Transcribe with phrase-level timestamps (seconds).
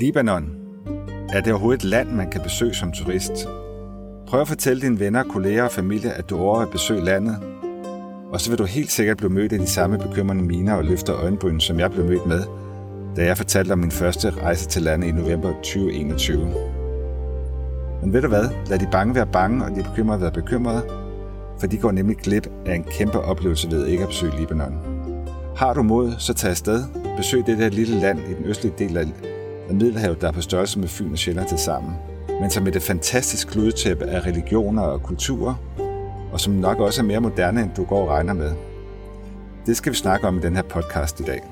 [0.00, 0.50] Libanon.
[1.32, 3.48] Er det overhovedet et land, man kan besøge som turist?
[4.26, 7.38] Prøv at fortælle dine venner, kolleger og familie, at du overvejer at besøge landet.
[8.32, 11.14] Og så vil du helt sikkert blive mødt af de samme bekymrende miner og løfter
[11.14, 12.40] øjenbryn, som jeg blev mødt med,
[13.16, 16.54] da jeg fortalte om min første rejse til landet i november 2021.
[18.02, 18.44] Men ved du hvad?
[18.66, 20.82] Lad de bange være bange, og de bekymrede være bekymrede,
[21.60, 24.74] for de går nemlig glip af en kæmpe oplevelse ved ikke at besøge Libanon.
[25.56, 26.84] Har du mod, så tag afsted.
[27.16, 29.04] Besøg det der lille land i den østlige del af
[29.74, 31.92] Middelhavet, der er på størrelse med Fyn og Sjælland til sammen,
[32.40, 35.54] men som et fantastisk kludetæppe af religioner og kulturer,
[36.32, 38.52] og som nok også er mere moderne, end du går og regner med.
[39.66, 41.42] Det skal vi snakke om i den her podcast i dag.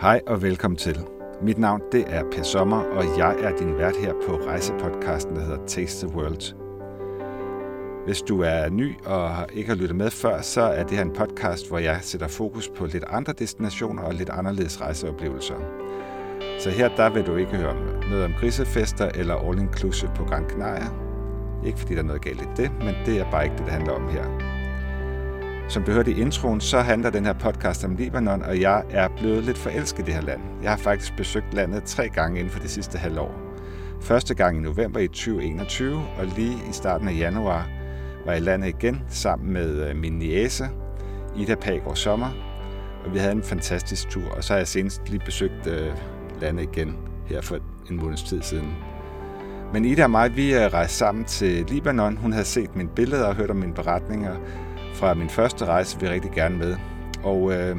[0.00, 0.98] Hej og velkommen til.
[1.42, 5.42] Mit navn det er Per Sommer, og jeg er din vært her på rejsepodcasten, der
[5.42, 6.67] hedder Taste the World.
[8.08, 11.12] Hvis du er ny og ikke har lyttet med før, så er det her en
[11.12, 15.54] podcast, hvor jeg sætter fokus på lidt andre destinationer og lidt anderledes rejseoplevelser.
[16.58, 17.74] Så her der vil du ikke høre
[18.10, 20.88] noget om grisefester eller all-inclusive på Gran Canaria.
[21.66, 23.72] Ikke fordi der er noget galt i det, men det er bare ikke det, det
[23.72, 24.24] handler om her.
[25.68, 29.08] Som du hørte i introen, så handler den her podcast om Libanon, og jeg er
[29.16, 30.40] blevet lidt forelsket i det her land.
[30.62, 33.34] Jeg har faktisk besøgt landet tre gange inden for det sidste halvår.
[34.00, 37.77] Første gang i november i 2021, og lige i starten af januar
[38.28, 40.64] var i landet igen sammen med øh, min niece,
[41.36, 42.28] Ida Pagård Sommer,
[43.04, 45.92] og vi havde en fantastisk tur, og så har jeg senest lige besøgt øh,
[46.40, 47.58] landet igen her for
[47.90, 48.74] en måneds tid siden.
[49.72, 52.16] Men Ida og mig, vi øh, rejste sammen til Libanon.
[52.16, 54.36] Hun havde set mine billeder og hørt om mine beretninger
[54.94, 56.76] fra min første rejse, vi rigtig gerne med.
[57.22, 57.76] Og øh,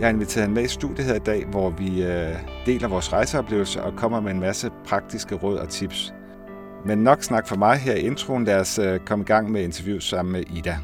[0.00, 2.34] jeg har inviteret hende med i studiet her i dag, hvor vi øh,
[2.66, 6.15] deler vores rejseoplevelser og kommer med en masse praktiske råd og tips.
[6.86, 8.44] Men nok snak for mig her i introen.
[8.44, 10.78] Lad os øh, komme i gang med interview sammen med Ida.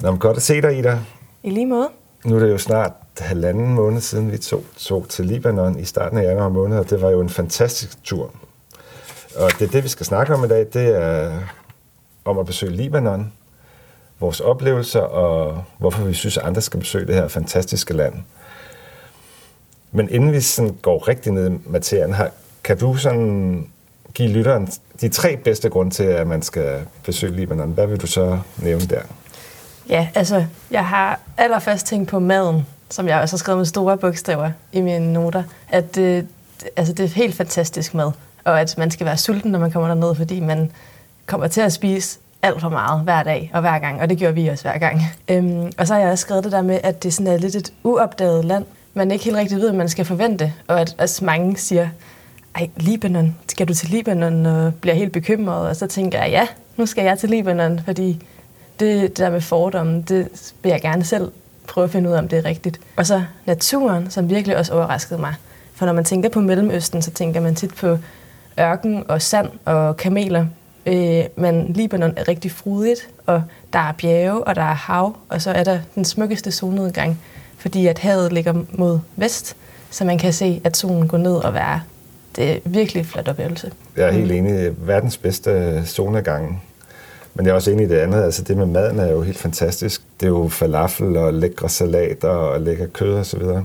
[0.00, 0.98] Nå, men godt at se dig, Ida.
[1.42, 1.88] I lige måde.
[2.24, 6.18] Nu er det jo snart halvanden måned siden, vi tog, tog til Libanon i starten
[6.18, 8.30] af januar måned, og det var jo en fantastisk tur.
[9.36, 11.40] Og det er det, vi skal snakke om i dag, det er
[12.24, 13.32] om at besøge Libanon,
[14.20, 18.14] vores oplevelser og hvorfor vi synes, at andre skal besøge det her fantastiske land.
[19.92, 22.30] Men inden vi sådan går rigtig ned i materien, har,
[22.64, 23.66] kan du sådan
[24.14, 24.68] give lytteren
[25.00, 27.70] de tre bedste grunde til, at man skal besøge Libanon?
[27.70, 29.00] Hvad vil du så nævne der?
[29.88, 33.98] Ja, altså, jeg har allerførst tænkt på maden, som jeg også har skrevet med store
[33.98, 36.26] bogstaver i mine noter, at det,
[36.76, 38.12] altså, det er helt fantastisk mad,
[38.44, 40.70] og at man skal være sulten, når man kommer derned, fordi man
[41.26, 44.34] kommer til at spise alt for meget hver dag og hver gang, og det gjorde
[44.34, 45.02] vi også hver gang.
[45.28, 47.54] Øhm, og så har jeg også skrevet det der med, at det sådan er lidt
[47.54, 48.64] et uopdaget land,
[48.94, 51.88] man ikke helt rigtig ved, hvad man skal forvente, og at også mange siger,
[52.54, 56.46] ej, Libanon, skal du til Libanon, og bliver helt bekymret, og så tænker jeg, ja,
[56.76, 58.26] nu skal jeg til Libanon, fordi
[58.80, 60.28] det, det der med fordomme, det
[60.62, 61.32] vil jeg gerne selv
[61.68, 62.80] prøve at finde ud af, om det er rigtigt.
[62.96, 65.34] Og så naturen, som virkelig også overraskede mig.
[65.74, 67.98] For når man tænker på Mellemøsten, så tænker man tit på
[68.60, 70.46] ørken og sand og kameler.
[70.86, 75.42] Øh, men Libanon er rigtig frodigt, og der er bjerge, og der er hav, og
[75.42, 77.20] så er der den smukkeste solnedgang,
[77.58, 79.56] fordi at havet ligger mod vest,
[79.90, 81.80] så man kan se, at solen går ned og være
[82.36, 83.72] det er virkelig en flot oplevelse.
[83.96, 84.46] Jeg er helt mm.
[84.46, 84.72] enig.
[84.76, 86.62] Verdens bedste solnedgang.
[87.34, 88.22] Men jeg er også enig i det andet.
[88.22, 90.02] Altså det med maden er jo helt fantastisk.
[90.20, 93.64] Det er jo falafel og lækre salater og lækker kød og så videre.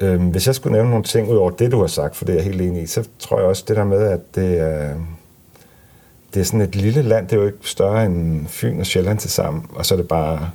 [0.00, 2.32] Øhm, hvis jeg skulle nævne nogle ting ud over det, du har sagt, for det
[2.32, 4.94] er jeg helt enig i, så tror jeg også det der med, at det er,
[6.34, 7.28] det er sådan et lille land.
[7.28, 9.66] Det er jo ikke større end Fyn og Sjælland til sammen.
[9.74, 10.50] Og så er det bare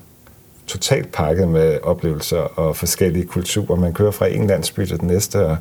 [0.67, 3.79] totalt pakket med oplevelser og forskellige kulturer.
[3.79, 5.57] Man kører fra en landsby til den næste, og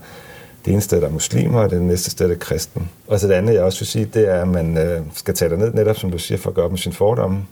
[0.64, 2.88] det ene sted der er muslimer, og det næste sted er kristen.
[3.06, 5.56] Og så det andet, jeg også vil sige, det er, at man øh, skal tage
[5.56, 7.46] ned netop som du siger, for at gøre op med sin fordomme.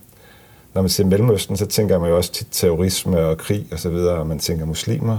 [0.74, 3.88] Når man ser Mellemøsten, så tænker man jo også til terrorisme og krig og så
[3.88, 5.18] videre, og man tænker muslimer.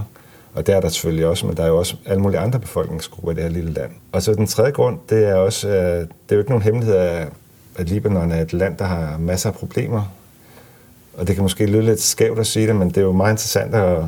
[0.54, 3.32] Og der er der selvfølgelig også, men der er jo også alle mulige andre befolkningsgrupper
[3.32, 3.90] i det her lille land.
[4.12, 6.96] Og så den tredje grund, det er også, øh, det er jo ikke nogen hemmelighed,
[7.76, 10.12] at Libanon er et land, der har masser af problemer.
[11.14, 13.32] Og det kan måske lyde lidt skævt at sige det, men det er jo meget
[13.32, 14.04] interessant at,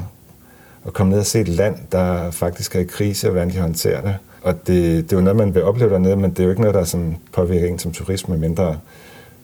[0.86, 3.58] at komme ned og se et land, der faktisk er i krise, og hvordan de
[3.58, 4.16] håndterer det.
[4.42, 6.62] Og det, det er jo noget, man vil opleve dernede, men det er jo ikke
[6.62, 8.76] noget, der sådan påvirker en som turist, med mindre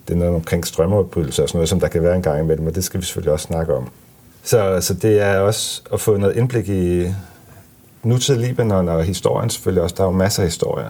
[0.08, 2.66] det er noget omkring strømopbrydelser og sådan noget, som der kan være en gang imellem,
[2.66, 3.88] og det skal vi selvfølgelig også snakke om.
[4.42, 7.14] Så, så det er også at få noget indblik i
[8.02, 9.94] nutid Libanon og historien selvfølgelig også.
[9.98, 10.88] Der er jo masser af historier.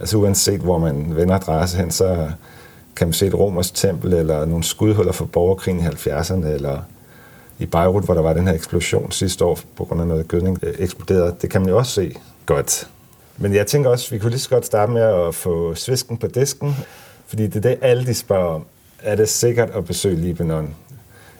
[0.00, 2.30] Altså uanset hvor man vender adresse hen, så
[2.96, 6.78] kan man se et romersk tempel, eller nogle skudhuller fra borgerkrigen i 70'erne, eller
[7.58, 10.58] i Beirut, hvor der var den her eksplosion sidste år, på grund af noget gødning
[10.62, 11.36] øh, eksploderede.
[11.42, 12.14] Det kan man jo også se
[12.46, 12.88] godt.
[13.36, 16.16] Men jeg tænker også, at vi kunne lige så godt starte med at få svisken
[16.16, 16.74] på disken,
[17.26, 18.64] fordi det er det, alle de spørger om.
[19.02, 20.74] Er det sikkert at besøge Libanon?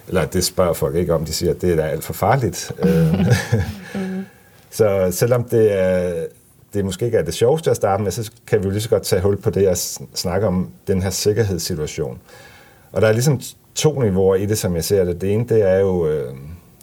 [0.08, 2.72] Eller det spørger folk ikke om, de siger, at det er da alt for farligt.
[2.84, 3.24] mm.
[4.70, 6.26] så selvom det er,
[6.74, 8.88] det måske ikke er det sjoveste at starte med, så kan vi jo lige så
[8.88, 9.76] godt tage hul på det og
[10.14, 12.18] snakke om den her sikkerhedssituation.
[12.92, 13.40] Og der er ligesom
[13.74, 15.20] to niveauer i det, som jeg ser det.
[15.20, 16.34] Det ene, det er jo øh,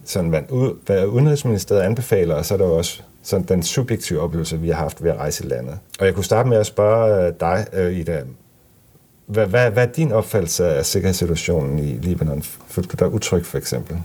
[0.06, 0.42] sådan, hvad,
[0.86, 5.04] hvad Udenrigsministeriet anbefaler, og så er der også sådan den subjektive oplevelse, vi har haft
[5.04, 5.80] ved at rejse i landet.
[6.00, 8.24] Og jeg kunne starte med at spørge øh, dig, øh, Ida,
[9.26, 12.44] hvad, hvad, hvad er din opfattelse af sikkerhedssituationen i Libanon?
[12.68, 13.98] Følte du dig utryg, for eksempel?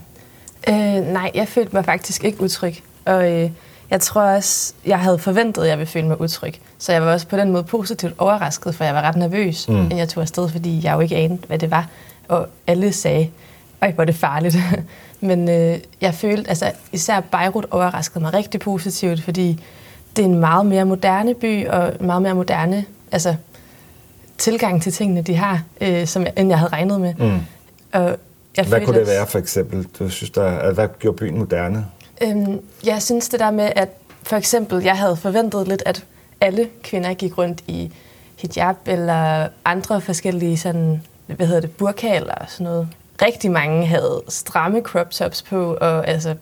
[0.69, 0.73] Øh,
[1.13, 2.73] nej, jeg følte mig faktisk ikke utryg.
[3.05, 3.51] Og øh,
[3.89, 6.53] jeg tror også, jeg havde forventet, at jeg ville føle mig utryg.
[6.77, 9.75] Så jeg var også på den måde positivt overrasket, for jeg var ret nervøs, mm.
[9.75, 11.89] inden jeg tog afsted, fordi jeg jo ikke anede, hvad det var.
[12.27, 13.29] Og alle sagde,
[13.81, 14.57] øj, hvor er det farligt.
[15.19, 19.63] Men øh, jeg følte, altså især Beirut overraskede mig rigtig positivt, fordi
[20.15, 23.35] det er en meget mere moderne by, og meget mere moderne altså,
[24.37, 27.13] tilgang til tingene, de har, øh, som jeg, end jeg havde regnet med.
[27.13, 27.39] Mm.
[27.91, 28.17] Og jeg
[28.53, 29.87] hvad følte, kunne det være for eksempel?
[29.99, 31.85] Du synes, der, hvad gjorde byen moderne?
[32.21, 33.89] Øhm, jeg synes det der med, at
[34.23, 36.03] for eksempel, jeg havde forventet lidt, at
[36.41, 37.91] alle kvinder gik rundt i
[38.37, 41.01] hijab eller andre forskellige sådan,
[41.35, 42.87] hvad hedder det, burka eller sådan noget.
[43.21, 46.35] Rigtig mange havde stramme crop tops på, og altså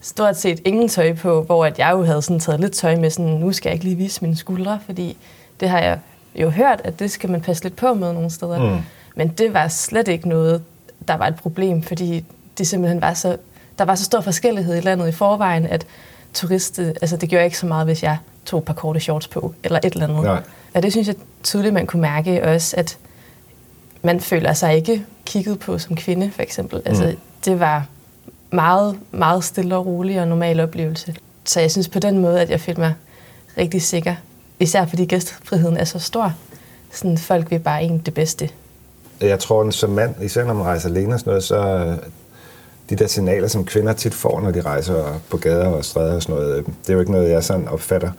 [0.00, 3.10] stort set ingen tøj på, hvor at jeg jo havde sådan taget lidt tøj med,
[3.10, 5.16] sådan, nu skal jeg ikke lige vise mine skuldre, fordi
[5.60, 5.98] det har jeg
[6.34, 8.58] jo hørt, at det skal man passe lidt på med nogle steder.
[8.58, 8.78] Mm.
[9.14, 10.62] Men det var slet ikke noget,
[11.08, 12.24] der var et problem, fordi
[12.58, 13.36] det simpelthen var så
[13.78, 15.86] der var så stor forskellighed i landet i forvejen, at
[16.34, 19.54] turister, altså det gjorde ikke så meget, hvis jeg tog et par korte shorts på,
[19.64, 20.22] eller et eller andet.
[20.22, 20.42] Nej.
[20.74, 22.98] Og det synes jeg tydeligt, man kunne mærke også, at
[24.04, 26.78] man føler sig ikke kigget på som kvinde, for eksempel.
[26.78, 26.84] Mm.
[26.86, 27.14] Altså,
[27.44, 27.86] det var
[28.50, 31.14] meget, meget stille og rolig og normal oplevelse.
[31.44, 32.94] Så jeg synes på den måde, at jeg følte mig
[33.58, 34.14] rigtig sikker.
[34.60, 36.32] Især fordi gæstfriheden er så stor.
[36.92, 38.50] Sådan, folk vil bare en det bedste.
[39.20, 41.96] Jeg tror, som mand, især når man rejser alene og sådan noget, så
[42.90, 46.22] de der signaler, som kvinder tit får, når de rejser på gader og stræder og
[46.22, 48.10] sådan noget, det er jo ikke noget, jeg sådan opfatter.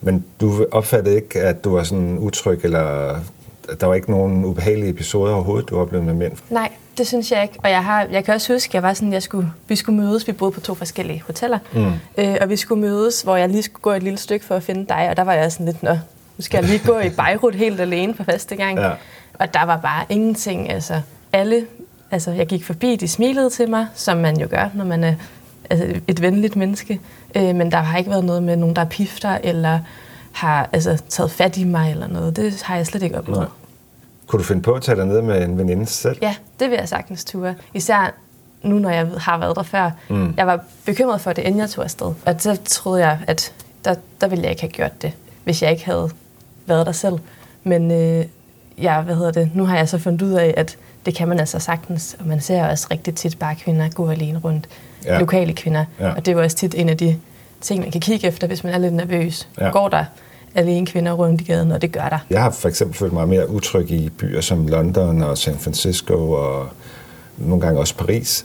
[0.00, 3.18] Men du opfattede ikke, at du var sådan utryg, eller
[3.80, 6.32] der var ikke nogen ubehagelige episoder overhovedet, du oplevede med mænd?
[6.50, 7.54] Nej, det synes jeg ikke.
[7.62, 10.00] Og jeg, har, jeg kan også huske, at jeg var sådan, jeg skulle, vi skulle
[10.00, 10.26] mødes.
[10.26, 11.58] Vi boede på to forskellige hoteller.
[11.72, 11.92] Mm.
[12.18, 14.62] Øh, og vi skulle mødes, hvor jeg lige skulle gå et lille stykke for at
[14.62, 15.06] finde dig.
[15.10, 17.80] Og der var jeg sådan lidt, nå, nu skal jeg lige gå i Beirut helt
[17.80, 18.78] alene for første gang.
[18.78, 18.90] Ja.
[19.34, 20.70] Og der var bare ingenting.
[20.70, 21.00] Altså,
[21.32, 21.66] alle
[22.10, 25.14] Altså, jeg gik forbi, de smilede til mig, som man jo gør, når man er
[25.70, 27.00] altså, et venligt menneske.
[27.34, 29.78] Øh, men der har ikke været noget med nogen, der er pifter, eller
[30.32, 32.36] har altså, taget fat i mig, eller noget.
[32.36, 33.40] Det har jeg slet ikke oplevet.
[33.40, 33.48] Nej.
[34.28, 36.18] Kunne du finde på at tage ned med en veninde selv?
[36.22, 37.54] Ja, det vil jeg sagtens ture.
[37.74, 38.14] Især
[38.62, 39.90] nu, når jeg har været der før.
[40.08, 40.34] Mm.
[40.36, 42.06] Jeg var bekymret for det, inden jeg tog afsted.
[42.26, 43.52] Og så troede jeg, at
[43.84, 45.12] der, der ville jeg ikke have gjort det,
[45.44, 46.10] hvis jeg ikke havde
[46.66, 47.18] været der selv.
[47.64, 48.24] Men øh,
[48.78, 49.50] ja, hvad hedder det?
[49.54, 50.76] nu har jeg så fundet ud af, at
[51.06, 54.38] det kan man altså sagtens, og man ser også rigtig tit bare kvinder gå alene
[54.38, 54.68] rundt.
[55.04, 55.18] Ja.
[55.18, 55.84] Lokale kvinder.
[56.00, 56.10] Ja.
[56.10, 57.16] Og det er jo også tit en af de
[57.60, 59.48] ting, man kan kigge efter, hvis man er lidt nervøs.
[59.60, 59.70] Ja.
[59.70, 60.04] Går der
[60.58, 62.18] alene kvinder rundt i gaden, og det gør der.
[62.30, 66.30] Jeg har for eksempel følt mig mere utryg i byer som London og San Francisco
[66.30, 66.68] og
[67.38, 68.44] nogle gange også Paris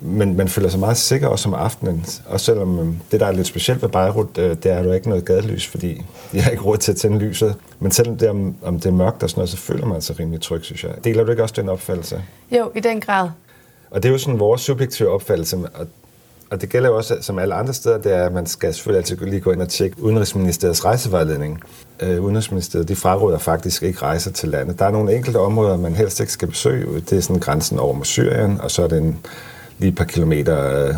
[0.00, 2.06] men man føler sig meget sikker også om aftenen.
[2.26, 4.92] Og selvom øhm, det, der er lidt specielt ved Beirut, øh, det er, at du
[4.92, 6.02] ikke noget gadelys, fordi
[6.34, 7.54] jeg har ikke råd til at tænde lyset.
[7.80, 10.20] Men selvom det er, om det er mørkt og sådan noget, så føler man sig
[10.20, 10.90] rimelig tryg, synes jeg.
[11.04, 12.22] Deler du ikke også den opfattelse?
[12.50, 13.28] Jo, i den grad.
[13.90, 15.86] Og det er jo sådan vores subjektive opfattelse, og,
[16.54, 18.98] og det gælder jo også som alle andre steder, det er, at man skal selvfølgelig
[18.98, 21.60] altid lige gå ind og tjekke Udenrigsministeriets rejsevejledning.
[22.00, 24.78] Øh, Udenrigsministeriet, de fraråder faktisk ikke rejser til landet.
[24.78, 27.00] Der er nogle enkelte områder, man helst ikke skal besøge.
[27.00, 29.18] Det er sådan grænsen over mod Syrien, og så er det en
[29.78, 30.94] lige et par kilometer øh,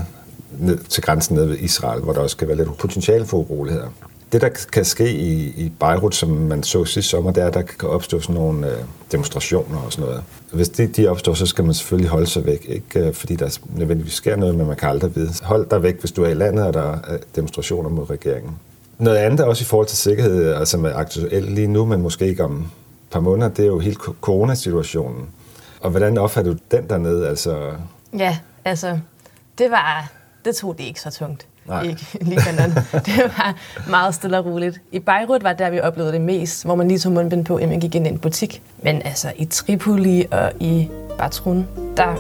[0.59, 3.89] ned til grænsen ned ved Israel, hvor der også kan være lidt potentiale for uroligheder.
[4.33, 7.55] Det, der kan ske i, i Beirut, som man så sidste sommer, det er, at
[7.55, 8.79] der kan opstå sådan nogle øh,
[9.13, 10.23] demonstrationer og sådan noget.
[10.53, 12.67] Hvis de, de opstår, så skal man selvfølgelig holde sig væk.
[12.69, 15.33] Ikke øh, fordi der nødvendigvis sker noget, men man kan aldrig vide.
[15.43, 18.59] Hold dig væk, hvis du er i landet, og der er demonstrationer mod regeringen.
[18.99, 22.27] Noget andet også i forhold til sikkerhed, altså som er aktuelt lige nu, men måske
[22.27, 25.29] ikke om et par måneder, det er jo hele coronasituationen.
[25.81, 27.29] Og hvordan opfatter du den dernede?
[27.29, 27.73] Altså...
[28.19, 28.99] Ja, altså,
[29.59, 30.13] det var,
[30.45, 31.47] det tog det ikke så tungt.
[31.69, 31.83] Nej.
[31.83, 32.71] i Libanon.
[33.07, 33.55] det var
[33.91, 34.81] meget stille og roligt.
[34.93, 37.71] I Beirut var der, vi oplevede det mest, hvor man lige tog mundbind på, inden
[37.71, 38.63] man gik ind i en butik.
[38.83, 42.17] Men altså i Tripoli og i Batrun, der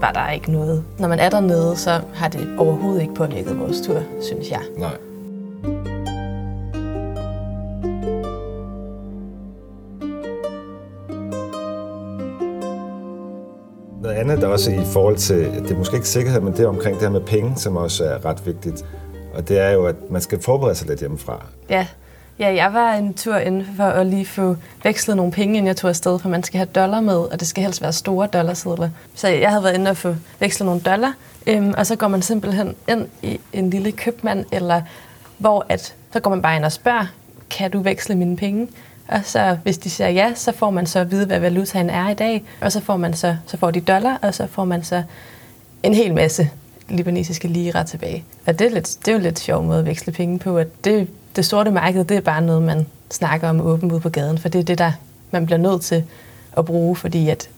[0.00, 0.84] var der ikke noget.
[0.98, 4.60] Når man er dernede, så har det overhovedet ikke påvirket vores tur, synes jeg.
[4.78, 5.09] Nej.
[14.40, 16.94] Noget der også i forhold til, det er måske ikke sikkerhed, men det er omkring
[16.94, 18.84] det her med penge, som også er ret vigtigt.
[19.34, 21.46] Og det er jo, at man skal forberede sig lidt hjemmefra.
[21.70, 21.86] Ja,
[22.38, 25.76] Ja, jeg var en tur ind for at lige få vekslet nogle penge, inden jeg
[25.76, 28.90] tog afsted, for man skal have dollar med, og det skal helst være store dollarsedler.
[29.14, 31.14] Så jeg havde været inde og få vekslet nogle dollar,
[31.46, 34.82] øhm, og så går man simpelthen ind i en lille købmand, eller
[35.38, 37.06] hvor at, så går man bare ind og spørger,
[37.50, 38.68] kan du veksle mine penge?
[39.10, 42.10] Og så, hvis de siger ja, så får man så at vide, hvad valutaen er
[42.10, 44.84] i dag, og så får man så, så får de dollar, og så får man
[44.84, 45.02] så
[45.82, 46.50] en hel masse
[46.88, 48.24] libanesiske lira tilbage.
[48.46, 50.84] Og det er, lidt, det er jo lidt sjov måde at veksle penge på, at
[50.84, 54.38] det, det sorte marked, det er bare noget, man snakker om åbent ude på gaden,
[54.38, 54.92] for det er det, der
[55.30, 56.04] man bliver nødt til
[56.56, 57.48] at bruge, fordi at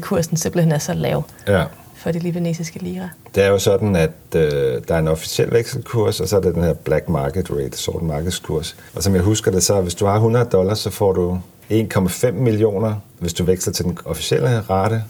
[0.00, 1.64] kursen simpelthen er så lav Ja
[2.04, 3.08] for de libanesiske lira.
[3.34, 4.42] Det er jo sådan, at øh,
[4.88, 8.02] der er en officiel vekselkurs, og så er der den her black market rate, sort
[8.02, 8.76] markedskurs.
[8.94, 12.30] Og som jeg husker det, så hvis du har 100 dollars, så får du 1,5
[12.30, 15.04] millioner, hvis du veksler til den officielle rate.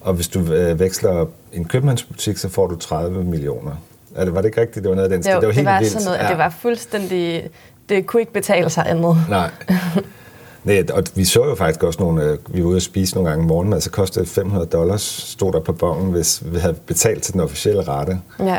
[0.00, 3.72] Og hvis du øh, veksler en købmandsbutik, så får du 30 millioner.
[4.16, 4.82] Er det, var det ikke rigtigt?
[4.84, 5.34] Det var noget af den stil.
[5.34, 5.92] Det var, det var det helt var vildt.
[5.92, 7.50] sådan noget, at det var fuldstændig...
[7.88, 9.16] Det kunne ikke betale sig andet.
[9.28, 9.50] Nej.
[10.64, 13.30] Nej, og vi så jo faktisk også nogle, øh, vi var ude at spise nogle
[13.30, 17.22] gange om morgenen, altså kostede 500 dollars, stod der på bongen, hvis vi havde betalt
[17.22, 18.20] til den officielle rate.
[18.38, 18.58] Ja.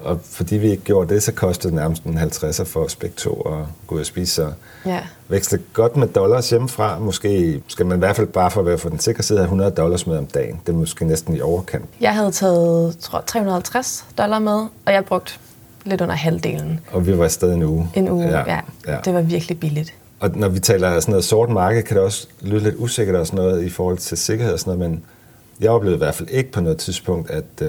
[0.00, 3.32] Og fordi vi ikke gjorde det, så kostede det nærmest en 50'er for begge to
[3.32, 4.34] at gå ud og spise.
[4.34, 4.52] Så
[4.86, 4.98] Ja.
[5.28, 6.98] veksle godt med dollars hjemmefra.
[6.98, 9.44] Måske skal man i hvert fald bare for at være for den sikre side have
[9.44, 10.60] 100 dollars med om dagen.
[10.66, 11.84] Det er måske næsten i overkant.
[12.00, 15.32] Jeg havde taget tror, 350 dollar med, og jeg brugte
[15.84, 17.90] lidt under halvdelen Og vi var afsted en uge.
[17.94, 18.24] en uge.
[18.28, 18.60] Ja, ja.
[18.86, 18.96] ja.
[19.04, 19.94] Det var virkelig billigt.
[20.20, 23.26] Og når vi taler sådan noget sort marked, kan det også lyde lidt usikkert og
[23.26, 25.02] sådan noget i forhold til sikkerhed og sådan noget, men
[25.60, 27.68] jeg oplevede i hvert fald ikke på noget tidspunkt, at, øh,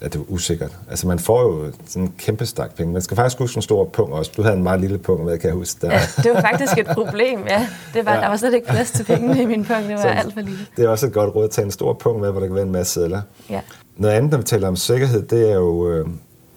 [0.00, 0.70] at det var usikkert.
[0.90, 2.92] Altså man får jo sådan en kæmpe stak penge.
[2.92, 4.30] Man skal faktisk huske en stor punkt også.
[4.36, 5.86] Du havde en meget lille punkt kan jeg huske.
[5.86, 5.92] Der.
[5.92, 7.68] Ja, det var faktisk et problem, ja.
[7.94, 8.20] Det var, ja.
[8.20, 9.82] Der var slet ikke plads til pengene i min punkt.
[9.88, 10.58] Det var Så- alt for lille.
[10.76, 12.54] Det er også et godt råd at tage en stor punkt med, hvor der kan
[12.56, 13.20] være en masse sædler.
[13.50, 13.60] Ja.
[13.96, 16.06] Noget andet, når vi taler om sikkerhed, det er jo, øh,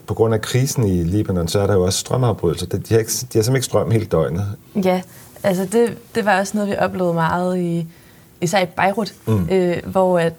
[0.08, 2.66] på grund af krisen i Libanon, så er der jo også strømafbrydelser.
[2.68, 4.46] De har, ikke, de har simpelthen ikke strøm hele døgnet.
[4.84, 5.02] Ja,
[5.46, 7.88] altså det, det var også noget, vi oplevede meget i,
[8.42, 9.48] især i Beirut, mm.
[9.52, 10.34] øh, hvor at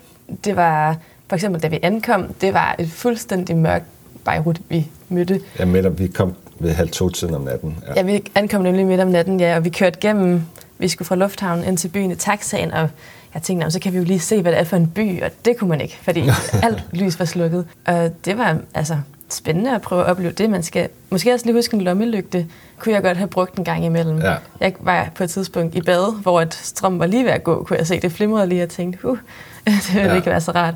[0.45, 0.97] det var,
[1.29, 3.85] for eksempel da vi ankom, det var et fuldstændig mørkt
[4.25, 5.41] Beirut, vi mødte.
[5.59, 7.77] Ja, med, vi kom ved halv to tiden om natten.
[7.97, 10.43] Ja, vi ankom nemlig midt om natten, ja, og vi kørte gennem,
[10.79, 12.89] vi skulle fra lufthavnen ind til byen i taxaen, og
[13.35, 15.23] jeg tænkte, "Nå, så kan vi jo lige se, hvad det er for en by,
[15.23, 16.29] og det kunne man ikke, fordi
[16.63, 17.67] alt lys var slukket.
[17.87, 20.51] Og det var altså spændende at prøve at opleve det.
[20.51, 22.47] Man skal måske også lige huske en lommelygte,
[22.79, 24.19] kunne jeg godt have brugt en gang imellem.
[24.21, 24.35] Ja.
[24.61, 27.65] Jeg var på et tidspunkt i bad, hvor et strøm var lige ved at gå,
[27.65, 28.01] kunne jeg se.
[28.01, 29.19] Det flimrede lige, og tænkte, uh,
[29.67, 30.15] det ville Ja.
[30.17, 30.75] ikke være så rart.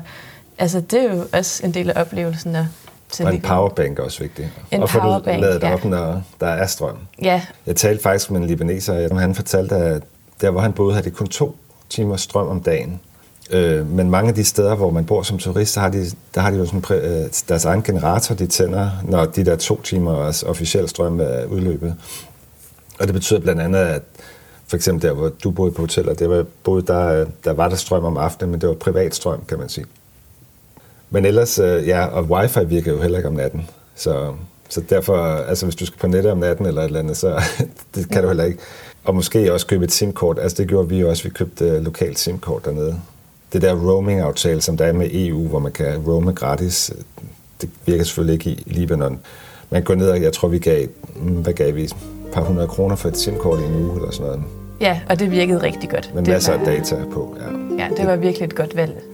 [0.57, 2.65] Altså, det er jo også en del af oplevelsen at
[3.23, 4.47] Og en powerbank er også vigtigt.
[4.71, 5.73] En og få det ladet ja.
[5.73, 6.97] op, når der er strøm.
[7.21, 10.03] Ja, Jeg talte faktisk med en libaneser, og han fortalte, at
[10.41, 11.55] der, hvor han boede, havde de kun to
[11.89, 12.99] timer strøm om dagen.
[13.51, 16.05] Øh, men mange af de steder, hvor man bor som turist, så har de,
[16.35, 19.81] der har de jo sådan øh, deres egen generator, de tænder, når de der to
[19.81, 21.95] timer officiel strøm er udløbet.
[22.99, 24.01] Og det betyder blandt andet, at
[24.67, 27.53] for eksempel der, hvor du boede på hoteller, det var, jeg boede, der, øh, der
[27.53, 29.85] var der strøm om aftenen, men det var privat strøm, kan man sige.
[31.09, 33.69] Men ellers, øh, ja, og wifi virker jo heller ikke om natten.
[33.95, 34.33] Så,
[34.69, 37.41] så derfor, altså hvis du skal på nettet om natten eller et eller andet, så
[37.95, 38.59] det kan du heller ikke.
[39.03, 40.39] Og måske også købe et SIM-kort.
[40.39, 42.99] Altså det gjorde vi jo også, vi købte øh, lokalt SIM-kort dernede.
[43.53, 46.91] Det der roaming-aftale, som der er med EU, hvor man kan roame gratis,
[47.61, 49.19] det virker selvfølgelig ikke i Libanon.
[49.69, 51.83] Man går ned, og jeg tror, vi gav, mm, hvad gav vi?
[51.83, 51.95] Et
[52.33, 54.43] par hundrede kroner for et SIM-kort i en uge eller sådan noget.
[54.81, 56.11] ja, og det virkede rigtig godt.
[56.15, 57.83] Med det masser af var, data på, ja.
[57.83, 59.10] Ja, det var virkelig et godt valg.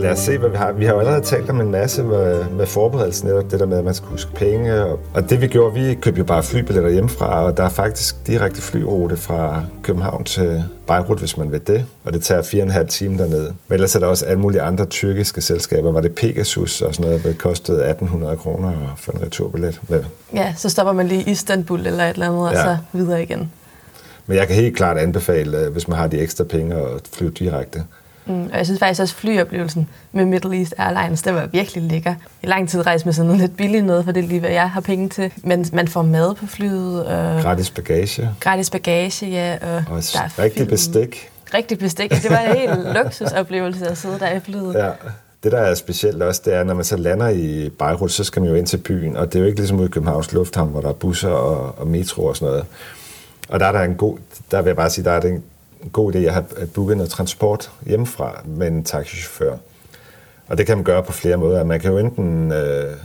[0.00, 0.72] Lad os se, hvad vi har.
[0.72, 3.78] Vi har jo allerede talt om en masse med, med forberedelsen, netop det der med,
[3.78, 4.84] at man skal huske penge.
[4.84, 8.26] Og, og det vi gjorde, vi købte jo bare flybilletter hjemmefra, og der er faktisk
[8.26, 11.84] direkte flyrute fra København til Beirut, hvis man vil det.
[12.04, 13.54] Og det tager fire og en halv time dernede.
[13.68, 15.92] Men ellers er der også alle mulige andre tyrkiske selskaber.
[15.92, 19.80] Var det Pegasus og sådan noget, det kostede 1800 kroner for en returbillet.
[19.88, 20.00] Men,
[20.34, 22.62] Ja, så stopper man lige i Istanbul eller et eller andet, og Ja.
[22.64, 23.50] så videre igen.
[24.26, 27.30] men jeg kan helt klart anbefale, øh, hvis man har de ekstra penge, at flyve
[27.30, 27.82] direkte.
[28.30, 32.14] Mm, og jeg synes faktisk også, flyoplevelsen med Middle East Airlines, det var virkelig lækker.
[32.42, 34.50] I lang tid rejse med sådan noget lidt billigt noget, for det er lige, hvad
[34.50, 35.32] jeg har penge til.
[35.36, 40.20] Men man får mad på flyet, og Gratis bagage gratis bagage, ja, og, og der
[40.20, 40.68] er rigtig film.
[40.68, 41.30] bestik.
[41.54, 42.10] Rigtig bestik.
[42.10, 44.74] Det var en helt luksusoplevelse at sidde der i flyet.
[44.74, 44.90] Ja.
[45.42, 48.42] Det, der er specielt også, det er, når man så lander i Beirut, så skal
[48.42, 50.70] man jo ind til byen, og det er jo ikke ligesom ude i Københavns Lufthavn,
[50.70, 52.64] hvor der er busser og, og metro og sådan noget.
[53.48, 54.18] Og der er der en god,
[54.50, 55.42] der vil jeg bare sige, der er det en
[55.92, 59.56] god idé at have at booke noget transport hjemmefra med en taxichauffør.
[60.48, 61.64] Og det kan man gøre på flere måder.
[61.64, 62.96] Man kan jo enten øh,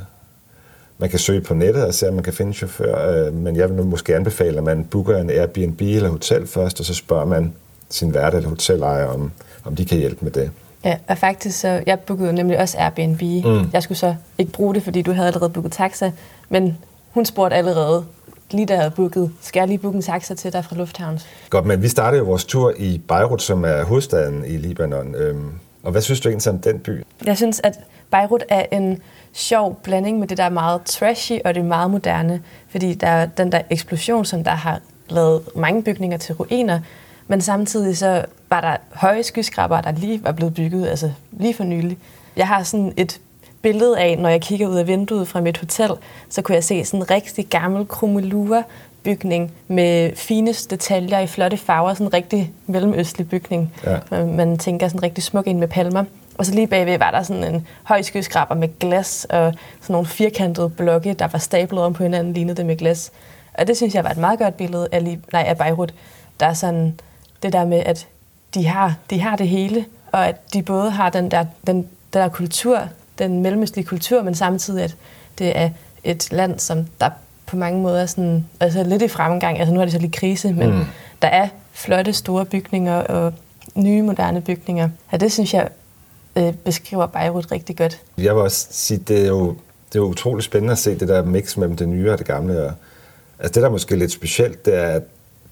[0.98, 3.56] man kan søge på nettet og se, om man kan finde en chauffør, øh, men
[3.56, 6.94] jeg vil nu måske anbefale, at man booker en Airbnb eller hotel først, og så
[6.94, 7.54] spørger man
[7.90, 9.32] sin vært eller hotelejer, om,
[9.64, 10.52] om de kan hjælpe med det.
[10.84, 13.22] Ja, og faktisk så, jeg bookede nemlig også Airbnb.
[13.22, 13.70] Mm.
[13.74, 16.12] Jeg skulle så ikke bruge det, fordi du havde allerede booket taxa,
[16.50, 16.78] men
[17.12, 18.06] hun spurgte allerede,
[18.52, 21.20] lige jeg havde booket, skal jeg lige booke en taxa til dig fra Lufthavn?
[21.50, 25.16] Godt, men vi startede jo vores tur i Beirut, som er hovedstaden i Libanon.
[25.16, 25.52] Øhm,
[25.84, 27.04] og hvad synes du egentlig om den by?
[27.26, 27.80] Jeg synes, at
[28.12, 29.02] Beirut er en
[29.34, 32.42] sjov blanding med det, der er meget trashy og det meget moderne.
[32.70, 36.80] Fordi der er den der eksplosion, som der har lavet mange bygninger til ruiner,
[37.28, 41.64] men samtidig så var der høje skyskraber, der lige var blevet bygget, altså lige for
[41.64, 41.98] nylig.
[42.36, 43.20] Jeg har sådan et
[43.66, 45.92] billede af, når jeg kigger ud af vinduet fra mit hotel,
[46.30, 48.64] så kunne jeg se sådan en rigtig gammel krummelure
[49.04, 53.74] bygning med fine detaljer i flotte farver, sådan en rigtig mellemøstlig bygning.
[54.12, 54.26] Ja.
[54.26, 56.04] Man tænker sådan en rigtig smuk ind med palmer.
[56.38, 60.08] Og så lige bagved var der sådan en høj skyskraber med glas og sådan nogle
[60.08, 63.12] firkantede blokke, der var stablet om på hinanden, lignede det med glas.
[63.54, 65.94] Og det synes jeg var et meget godt billede af, nej, af Beirut.
[66.40, 67.00] Der er sådan
[67.44, 68.08] det der med, at
[68.54, 71.88] de har, de har det hele, og at de både har den der, den, den
[72.14, 74.96] der kultur, den mellemøstlige kultur, men samtidig, at
[75.40, 75.70] det er
[76.04, 77.10] et land, som der
[77.46, 79.60] på mange måder er sådan, altså lidt i fremgang.
[79.60, 80.84] Altså nu er det så lidt krise, men mm.
[81.22, 83.34] der er flotte, store bygninger og
[83.76, 84.90] nye, moderne bygninger.
[85.12, 85.70] Ja, det synes jeg
[86.36, 88.02] øh, beskriver Beirut rigtig godt.
[88.18, 89.56] Jeg vil også sige, det er jo
[89.94, 92.64] det er utroligt spændende at se det der mix mellem det nye og det gamle.
[92.64, 92.74] Og,
[93.40, 95.04] altså det, der er måske lidt specielt, det er, at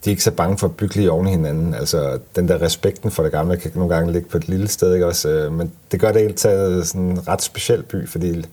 [0.06, 1.74] de er ikke så bange for at bygge lige oven i hinanden.
[1.74, 4.94] Altså, den der respekten for det gamle kan nogle gange ligge på et lille sted,
[4.94, 5.30] ikke også?
[5.30, 8.46] Øh, men det gør det hele taget sådan en ret speciel by, fordi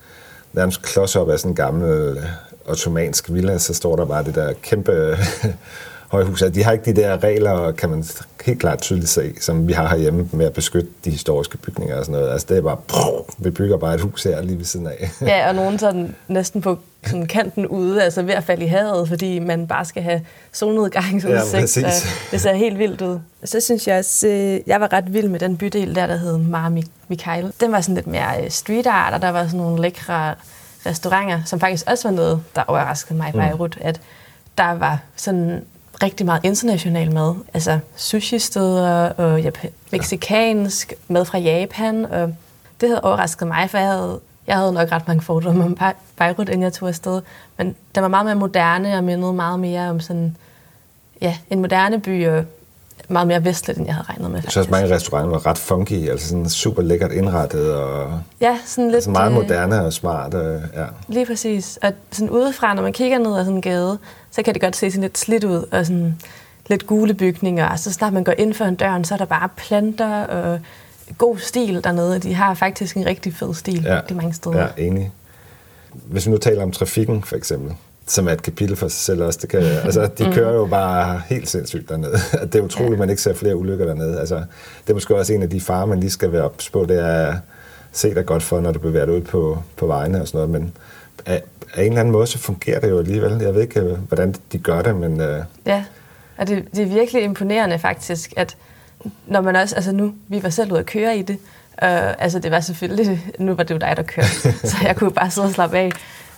[0.52, 2.16] nærmest klods op af sådan en gammel øh,
[2.66, 4.92] ottomansk villa, så står der bare det der kæmpe
[6.10, 6.42] højhus.
[6.42, 8.04] Altså, de har ikke de der regler, kan man
[8.44, 12.04] helt klart tydeligt se, som vi har herhjemme med at beskytte de historiske bygninger og
[12.04, 12.32] sådan noget.
[12.32, 15.10] Altså det er bare, pff, vi bygger bare et hus her lige ved siden af.
[15.26, 19.08] ja, og nogen sådan næsten på sådan kanten ude, altså ved at falde i havet,
[19.08, 20.20] fordi man bare skal have
[20.52, 21.86] solnedgangsudsigt.
[21.86, 21.90] Ja,
[22.30, 23.18] det ser helt vildt ud.
[23.44, 26.38] Så synes jeg også, øh, jeg var ret vild med den bydel der, der hed
[26.38, 26.72] Mar
[27.08, 27.52] Mikhail.
[27.60, 30.34] Den var sådan lidt mere øh, street art, og der var sådan nogle lækre
[30.86, 33.38] restauranter, som faktisk også var noget, der overraskede mig i mm.
[33.38, 33.86] Beirut, mm.
[33.86, 34.00] at
[34.58, 35.64] der var sådan
[36.02, 37.34] rigtig meget international mad.
[37.54, 42.04] Altså sushi-steder og Japan, meksikansk mad fra Japan.
[42.04, 42.34] Og
[42.80, 45.78] det havde overrasket mig, for jeg havde, jeg havde nok ret mange fordomme om
[46.16, 47.22] Beirut, inden jeg tog afsted.
[47.56, 50.36] Men den var meget mere moderne og mindede meget mere om sådan,
[51.20, 52.44] ja, en moderne by og
[53.10, 54.40] meget mere vestligt, end jeg havde regnet med.
[54.44, 58.84] Jeg synes mange restauranter var ret funky, altså sådan super lækkert indrettet og ja, sådan
[58.84, 60.34] lidt, altså meget øh, moderne og smart.
[60.34, 60.84] Og, ja.
[61.08, 61.78] Lige præcis.
[61.82, 63.98] Og sådan udefra, når man kigger ned ad sådan en gade,
[64.30, 66.16] så kan det godt se sådan lidt slidt ud og sådan
[66.66, 67.68] lidt gule bygninger.
[67.68, 70.60] Og så snart man går ind for en døren, så er der bare planter og
[71.18, 72.18] god stil dernede.
[72.18, 74.00] De har faktisk en rigtig fed stil ja.
[74.08, 74.60] de mange steder.
[74.60, 75.12] Ja, enig.
[75.92, 77.74] Hvis vi nu taler om trafikken, for eksempel,
[78.10, 79.38] som er et kapitel for sig selv også.
[79.42, 80.32] Det kan, altså, de mm.
[80.32, 82.18] kører jo bare helt sindssygt dernede.
[82.52, 84.20] Det er utroligt, at man ikke ser flere ulykker dernede.
[84.20, 84.36] Altså,
[84.84, 86.84] det er måske også en af de farer, man lige skal være ops på.
[86.84, 87.36] Det er
[87.92, 90.50] se dig godt for, når du bevæger dig ud på, på vejene og sådan noget.
[90.50, 90.72] Men
[91.26, 91.42] af,
[91.74, 93.42] af en eller anden måde, så fungerer det jo alligevel.
[93.42, 95.20] Jeg ved ikke, hvordan de gør det, men...
[95.20, 95.36] Uh...
[95.66, 95.84] Ja,
[96.36, 98.56] og det, det er virkelig imponerende faktisk, at
[99.26, 99.76] når man også...
[99.76, 101.38] Altså nu, vi var selv ude at køre i det,
[101.82, 105.10] Uh, altså det var selvfølgelig, nu var det jo dig, der kørte, så jeg kunne
[105.10, 105.92] bare sidde og slappe af.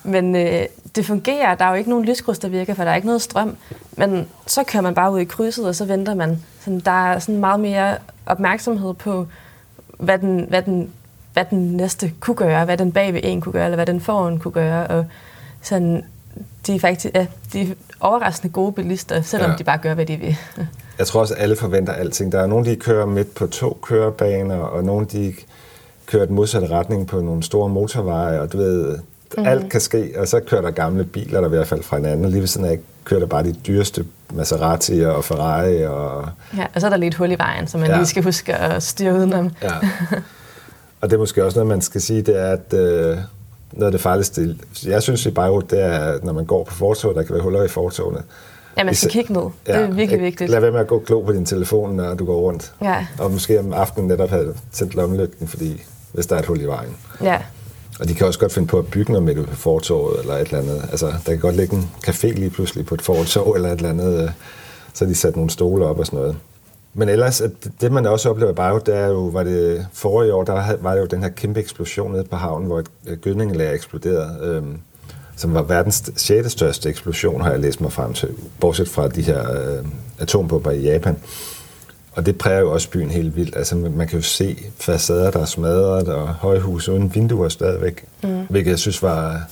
[0.05, 0.63] Men øh,
[0.97, 1.55] det fungerer.
[1.55, 3.57] Der er jo ikke nogen lyskryds, der virker, for der er ikke noget strøm.
[3.97, 6.43] Men så kører man bare ud i krydset, og så venter man.
[6.65, 9.27] Så der er sådan meget mere opmærksomhed på,
[9.99, 10.91] hvad den, hvad den,
[11.33, 14.39] hvad den næste kunne gøre, hvad den bagved en kunne gøre, eller hvad den foran
[14.39, 14.87] kunne gøre.
[14.87, 15.07] Og
[15.63, 16.05] sådan,
[16.67, 19.57] de er faktisk ja, de er overraskende gode bilister, selvom ja.
[19.57, 20.37] de bare gør, hvad de vil.
[20.99, 22.33] Jeg tror også, at alle forventer alting.
[22.33, 25.35] Der er nogle, de kører midt på to kørebaner, og nogle, de
[26.07, 28.99] kører den modsatte retning på nogle store motorveje, og du ved,
[29.39, 29.47] Mm.
[29.47, 32.31] Alt kan ske, og så kører der gamle biler, der i hvert fald fra hinanden.
[32.31, 35.85] Lige ved siden af kører der bare de dyreste Maserati og Ferrari.
[35.85, 36.29] Og...
[36.57, 37.97] Ja, og så er der lige et hul i vejen, som man ja.
[37.97, 39.51] lige skal huske at styre udenom.
[39.63, 39.73] Ja.
[41.01, 43.19] Og det er måske også noget, man skal sige, det er, at øh,
[43.73, 47.17] noget af det farligste, jeg synes i Beirut, det er, når man går på fortoget,
[47.17, 48.23] der kan være huller i fortogene.
[48.79, 49.43] Ja, man skal kigge ned.
[49.69, 50.51] Ja, det er virkelig vigtigt.
[50.51, 52.73] Lad være med at gå klog på din telefon, når du går rundt.
[52.83, 53.07] Ja.
[53.19, 56.65] Og måske om aftenen netop have tændt lommelygten, fordi hvis der er et hul i
[56.65, 56.97] vejen.
[57.23, 57.39] Ja.
[58.01, 60.41] Og de kan også godt finde på at bygge noget midt på fortorvet eller et
[60.41, 60.83] eller andet.
[60.91, 63.91] Altså, der kan godt ligge en café lige pludselig på et fortorv eller et eller
[63.91, 64.23] andet.
[64.23, 64.31] Øh,
[64.95, 66.37] så de sat nogle stole op og sådan noget.
[66.95, 67.51] Men ellers, at
[67.81, 71.07] det man også oplever bare, det er jo, var det forrige år, der var jo
[71.07, 74.79] den her kæmpe eksplosion nede på havnen, hvor et øh, gødningelager eksploderede, øhm,
[75.37, 76.53] som var verdens 6.
[76.53, 78.29] største eksplosion, har jeg læst mig frem til,
[78.61, 79.85] bortset fra de her øh,
[80.19, 81.17] atombomber i Japan.
[82.13, 83.57] Og det præger jo også byen helt vildt.
[83.57, 88.05] Altså, man kan jo se facader, der er smadret, og højhus uden vinduer stadigvæk.
[88.23, 88.47] Mm.
[88.51, 89.43] Hvilket jeg synes var...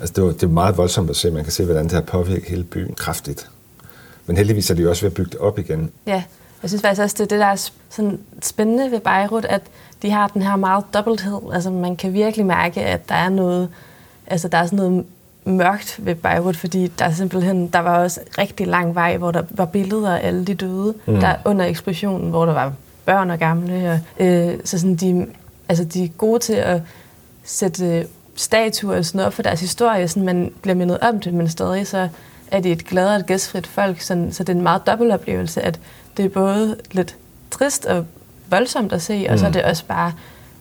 [0.00, 1.30] Altså, det, var, det var meget voldsomt at se.
[1.30, 3.50] Man kan se, hvordan det har påvirket hele byen kraftigt.
[4.26, 5.90] Men heldigvis er de jo også ved at bygge det op igen.
[6.06, 6.22] Ja,
[6.62, 9.62] Jeg synes faktisk også, det er det, der er sådan spændende ved Beirut, at
[10.02, 11.40] de har den her meget dobbelthed.
[11.52, 13.68] Altså man kan virkelig mærke, at der er noget,
[14.26, 15.04] altså der er sådan noget
[15.44, 19.42] mørkt ved Beirut, fordi der er simpelthen, der var også rigtig lang vej, hvor der
[19.50, 21.20] var billeder af alle de døde, mm.
[21.20, 22.72] der under eksplosionen, hvor der var
[23.04, 24.00] børn og gamle.
[24.18, 25.26] Og, øh, så sådan de,
[25.68, 26.80] altså de er gode til at
[27.44, 31.34] sætte statuer og sådan noget op for deres historie, så man bliver mindet om det,
[31.34, 32.08] men stadig så
[32.50, 35.62] er det et glad og gæstfrit folk, så, så det er en meget dobbelt oplevelse,
[35.62, 35.80] at
[36.16, 37.16] det er både lidt
[37.50, 38.06] trist og
[38.50, 39.52] voldsomt at se, og så er mm.
[39.52, 40.12] det også bare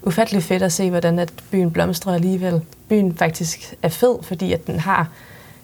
[0.04, 2.62] ufattelig fedt at se, hvordan at byen blomstrer alligevel.
[2.91, 5.08] Byen faktisk er fed, fordi at den har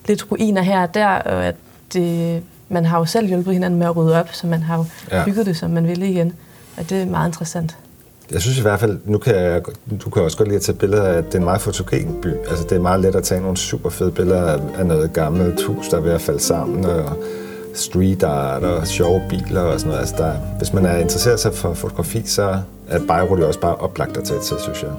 [0.08, 1.56] lidt ruiner her og der, og at
[1.94, 4.86] det, man har jo selv hjulpet hinanden med at rydde op, så man har jo
[5.12, 5.26] ja.
[5.26, 6.34] bygget det, som man ville igen.
[6.78, 7.78] Og det er meget interessant.
[8.32, 9.62] Jeg synes i hvert fald, nu kan jeg,
[10.04, 12.22] du kan også godt lide at tage billeder af, at det er en meget fotogen
[12.22, 12.28] by.
[12.50, 15.88] Altså det er meget let at tage nogle super fede billeder af noget gammelt hus,
[15.88, 17.18] der er ved at falde sammen, og
[17.74, 20.00] street art og sjove biler og sådan noget.
[20.00, 22.60] Altså der, hvis man er interesseret sig for fotografi, så
[22.90, 24.92] er Beirut også bare oplagt at tage til, synes jeg.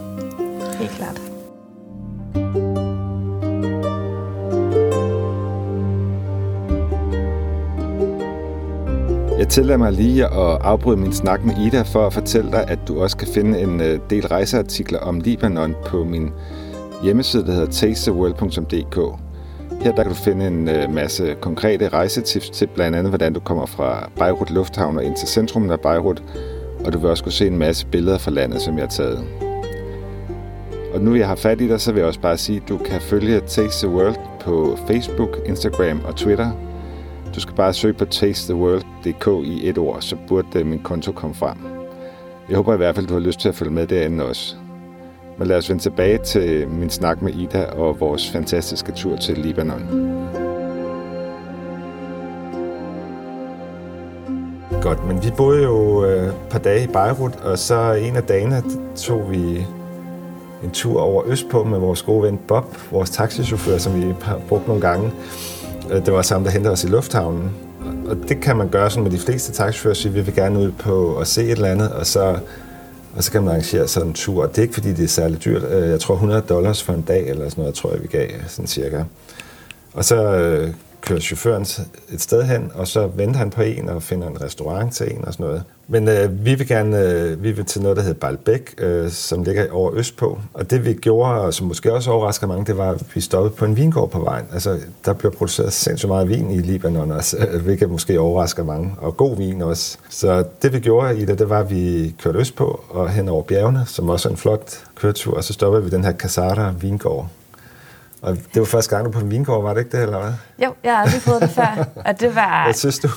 [0.79, 1.28] Helt klart.
[9.39, 12.79] Jeg tillader mig lige at afbryde min snak med Ida for at fortælle dig, at
[12.89, 16.31] du også kan finde en øh, del rejseartikler om Libanon på min
[17.03, 18.97] hjemmeside, der hedder tastetheworld.dk.
[19.81, 23.41] Her der kan du finde en øh, masse konkrete rejsetips til blandt andet, hvordan du
[23.41, 26.23] kommer fra Beirut Lufthavn og ind til centrum af Beirut,
[26.85, 29.25] og du vil også kunne se en masse billeder fra landet, som jeg har taget.
[30.95, 32.79] Og nu jeg har fat i dig, så vil jeg også bare sige, at du
[32.79, 36.68] kan følge Taste the World på Facebook, Instagram og Twitter.
[37.35, 41.35] Du skal bare søge på tastetheworld.dk i et ord, så burde øh, min konto komme
[41.35, 41.57] frem.
[42.49, 44.57] Jeg håber i hvert fald, du har lyst til at følge med derinde også.
[45.39, 49.17] Men lad os vende tilbage til øh, min snak med Ida og vores fantastiske tur
[49.17, 49.83] til Libanon.
[54.83, 58.23] Godt, men vi boede jo øh, et par dage i Beirut, og så en af
[58.23, 58.63] dagene
[58.97, 59.67] tog vi
[60.65, 64.67] en tur over Østpå med vores gode ven Bob, vores taxichauffør, som vi har brugt
[64.67, 65.13] nogle gange.
[65.91, 67.51] Øh, det var sammen, der hentede os i lufthavnen.
[68.09, 70.73] Og det kan man gøre sådan med de fleste taxichauffører, sige, vi vil gerne ud
[70.73, 72.39] på at se et eller andet, og så
[73.17, 74.47] og så kan man arrangere sådan en tur.
[74.47, 75.63] Det er ikke, fordi det er særlig dyrt.
[75.71, 78.29] Øh, jeg tror 100 dollars for en dag, eller sådan noget, tror jeg, vi gav
[78.49, 79.03] sådan cirka.
[79.93, 81.63] Og så øh, kører chaufføren
[82.13, 85.25] et sted hen, og så venter han på en og finder en restaurant til en
[85.25, 85.63] og sådan noget.
[85.91, 89.43] Men øh, vi vil gerne øh, vi vil til noget, der hedder Balbæk, øh, som
[89.43, 90.39] ligger over Østpå.
[90.55, 93.55] Og det vi gjorde, og som måske også overrasker mange, det var, at vi stoppede
[93.55, 94.45] på en vingård på vejen.
[94.53, 98.95] Altså, der bliver produceret sindssygt meget vin i Libanon også, hvilket måske overrasker mange.
[98.99, 99.99] Og god vin også.
[100.09, 103.43] Så det vi gjorde i det, det var, at vi kørte østpå og hen over
[103.43, 105.37] bjergene, som også er en flot køretur.
[105.37, 107.29] Og så stoppede vi den her Casara vingård,
[108.23, 110.33] og det var første gang, du på en vingård, var det ikke det, eller hvad?
[110.67, 111.87] Jo, jeg har aldrig prøvet det før.
[112.05, 113.09] Og det var, hvad synes du?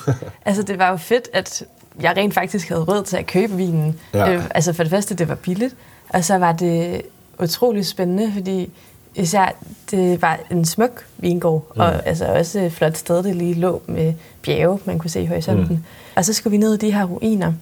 [0.46, 1.64] altså, det var jo fedt, at
[2.02, 4.00] jeg rent faktisk havde råd til at købe vinen.
[4.14, 4.34] Ja.
[4.34, 5.76] Øh, altså, for det første, det var billigt.
[6.10, 7.02] Og så var det
[7.40, 8.72] utrolig spændende, fordi
[9.16, 9.56] især
[9.92, 11.82] det var en smuk vingård, mm.
[11.82, 15.26] og altså også et flot sted, det lige lå med bjerge, man kunne se i
[15.26, 15.76] horisonten.
[15.76, 15.84] Mm.
[16.16, 17.54] Og så skulle vi ned i de her ruiner,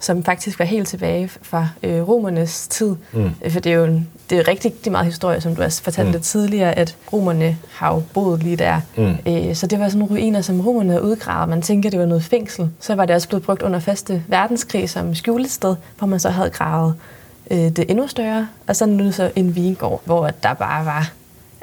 [0.00, 2.96] som faktisk var helt tilbage fra øh, romernes tid.
[3.12, 3.30] Mm.
[3.50, 6.18] For det er jo en, det er rigtig, rigtig meget historie, som du også fortalte
[6.18, 6.22] mm.
[6.22, 8.80] tidligere, at romerne har jo boet lige der.
[8.96, 9.16] Mm.
[9.26, 11.48] Øh, så det var sådan nogle ruiner, som romerne havde udgravet.
[11.48, 12.70] Man tænker, det var noget fængsel.
[12.80, 16.50] Så var det også blevet brugt under første verdenskrig som skjulested, hvor man så havde
[16.50, 16.94] gravet
[17.50, 18.48] øh, det endnu større.
[18.66, 21.12] Og så nu så en vingård, hvor der bare var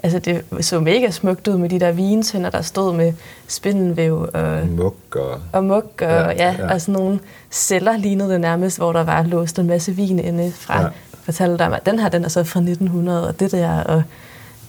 [0.06, 3.14] Altså, det så mega smukt ud med de der vinsønder, der stod med
[3.48, 4.68] spindelvæv og...
[4.68, 5.40] Muk og...
[5.52, 6.74] Og muk og, ja, ja, ja.
[6.74, 7.20] og sådan nogle
[7.52, 10.82] celler lignede det nærmest, hvor der var låst en masse vin inde fra.
[10.82, 10.88] Ja.
[11.24, 14.04] Fortalte dig, at den her, den er så fra 1900, og det der, og...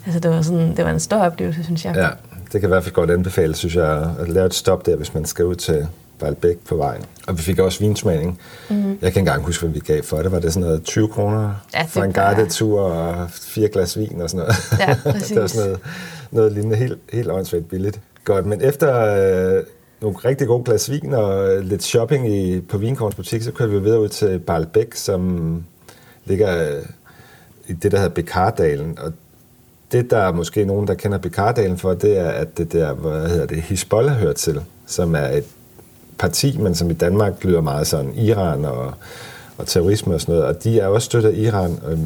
[0.07, 1.95] Altså, det var, sådan, det var en stor oplevelse, synes jeg.
[1.97, 2.09] Ja,
[2.53, 5.15] det kan i hvert fald godt anbefale, synes jeg, at lave et stop der, hvis
[5.15, 5.87] man skal ud til
[6.19, 7.05] Balbæk på vejen.
[7.27, 8.41] Og vi fik også vinsmagning.
[8.71, 8.91] Mm-hmm.
[8.91, 10.33] Jeg kan ikke engang huske, hvad vi gav for det.
[10.33, 14.21] Var det sådan noget 20 kroner ja, for en guided tur og fire glas vin
[14.21, 14.79] og sådan noget?
[14.79, 15.29] Ja, præcis.
[15.29, 15.81] det var sådan noget,
[16.31, 18.01] noget lignende helt, helt åndssvagt billigt.
[18.25, 19.01] Godt, men efter
[19.57, 19.65] øh,
[20.01, 23.79] nogle rigtig gode glas vin og lidt shopping i, på Vinkorns butik, så kørte vi
[23.79, 25.65] videre ud til Balbæk, som
[26.25, 26.83] ligger øh,
[27.67, 28.99] i det, der hedder Bekardalen.
[28.99, 29.13] Og
[29.93, 33.29] det, der er måske nogen, der kender Bekardalen for, det er, at det der, hvad
[33.29, 35.45] hedder det, Hezbollah hører til, som er et
[36.19, 38.93] parti, men som i Danmark lyder meget sådan Iran og,
[39.59, 41.79] og terrorisme og sådan noget, og de er også støttet af Iran.
[41.89, 41.99] Øh,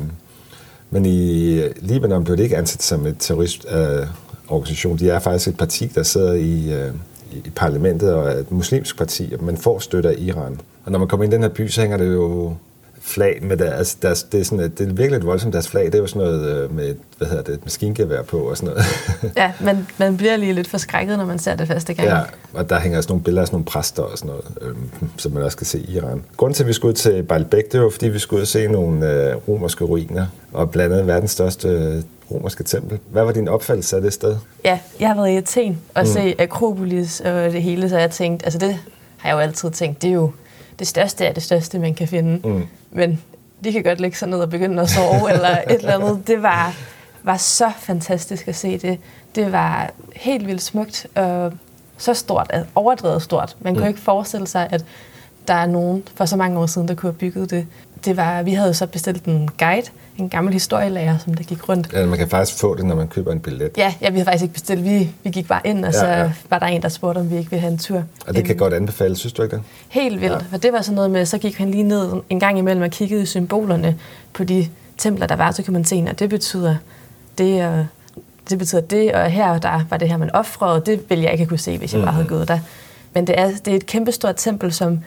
[0.91, 4.93] men i Libanon blev det ikke ansat som et terroristorganisation.
[4.93, 6.93] Øh, de er faktisk et parti, der sidder i, øh,
[7.33, 10.61] i parlamentet og er et muslimsk parti, men får støtte af Iran.
[10.85, 12.55] Og når man kommer ind i den her by, så hænger det jo
[13.03, 15.69] flag med der, altså deres, det, er sådan, et- det er virkelig et voldsomt deres
[15.69, 15.85] flag.
[15.87, 18.69] Det er jo sådan noget øh, med, hvad hedder det, et maskingevær på og sådan
[18.75, 18.85] noget.
[19.37, 22.09] Ja, man, man bliver lige lidt forskrækket, når man ser det første gang.
[22.09, 22.19] ja,
[22.55, 24.77] og der hænger sådan nogle billeder af sådan nogle præster og sådan noget, øh,
[25.17, 26.23] som man også kan se i Iran.
[26.37, 28.67] Grunden til, at vi skulle ud til Baalbek, det var, fordi vi skulle ud se
[28.69, 32.99] nogle øh, romerske ruiner, og blandt andet verdens største øh, romerske tempel.
[33.11, 34.37] Hvad var din opfattelse af det sted?
[34.65, 36.07] Ja, jeg har været i Athen og mm.
[36.07, 38.77] se Akropolis og det hele, så jeg tænkte, altså det
[39.17, 40.31] har jeg jo altid tænkt, det er jo
[40.81, 42.49] det største af det største, man kan finde.
[42.49, 42.67] Mm.
[42.91, 43.23] Men
[43.65, 46.27] de kan godt lægge sig ned og begynde at sove eller et eller andet.
[46.27, 46.75] Det var,
[47.23, 48.99] var så fantastisk at se det.
[49.35, 51.53] Det var helt vildt smukt og
[51.99, 53.57] så stort, overdrevet stort.
[53.61, 53.89] Man kunne Mm.
[53.89, 54.85] ikke forestille sig, at
[55.49, 57.67] der er nogen for så mange år siden, der kunne have bygget det.
[58.05, 59.87] Det var, vi havde så bestilt en guide,
[60.19, 61.93] en gammel historielærer, som der gik rundt.
[61.93, 63.71] Ja, man kan faktisk få det, når man køber en billet.
[63.77, 64.85] Ja, ja vi havde faktisk ikke bestilt.
[64.85, 67.37] Vi, vi gik bare ind, og så Ja, var der en, der spurgte, om vi
[67.37, 68.03] ikke ville have en tur.
[68.27, 69.63] Og det kan Øhm, godt anbefales, synes du ikke det?
[69.89, 70.33] Helt vildt.
[70.33, 70.39] Ja.
[70.39, 70.45] Ja.
[70.51, 72.91] For det var sådan noget med, så gik han lige ned en gang imellem og
[72.91, 73.97] kiggede i symbolerne
[74.33, 74.67] på de
[74.99, 76.77] templer, der var, så kan man se, at det betyder
[77.39, 77.87] det, og
[78.51, 80.83] det betyder det, og her der var det her, man offrede.
[80.87, 82.35] Det ville jeg ikke kunne se, hvis jeg bare havde Mhm.
[82.37, 82.59] gået der.
[83.15, 84.99] Men det er, det er et kæmpestort tempel, som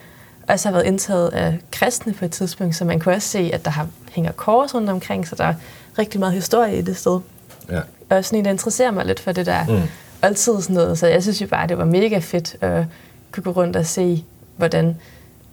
[0.48, 3.64] også har været indtaget af kristne på et tidspunkt, så man kunne også se, at
[3.64, 5.54] der har, hænger kors rundt omkring, så der er
[5.98, 7.20] rigtig meget historie i det sted.
[7.70, 7.80] Ja.
[8.10, 9.82] Og sådan en, der interesserer mig lidt for det der Mm.
[10.22, 10.98] altid sådan noget.
[10.98, 12.84] Så jeg synes jo bare, det var mega fedt at
[13.32, 14.24] kunne gå rundt og se,
[14.56, 14.96] hvordan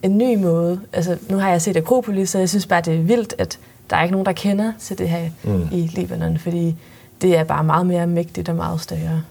[0.04, 3.02] en ny måde, altså nu har jeg set Akropolis, så jeg synes bare, det er
[3.02, 5.68] vildt, at der er ikke nogen, der kender til det her mm.
[5.72, 6.76] i Libanon, fordi
[7.22, 9.24] det er bare meget mere mægtigt og meget større.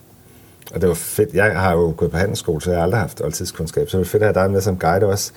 [0.75, 1.35] Og det var fedt.
[1.35, 3.91] Jeg har jo gået på handelsskole, så jeg har aldrig haft oldtidskundskab.
[3.91, 5.33] Så det var fedt at have dig med som guide også.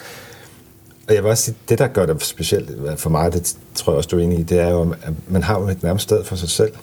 [1.08, 3.98] Og jeg vil også sige, det der gør det specielt for mig, det tror jeg
[3.98, 6.24] også, du er enig i, det er jo, at man har jo et nærmest sted
[6.24, 6.74] for sig selv.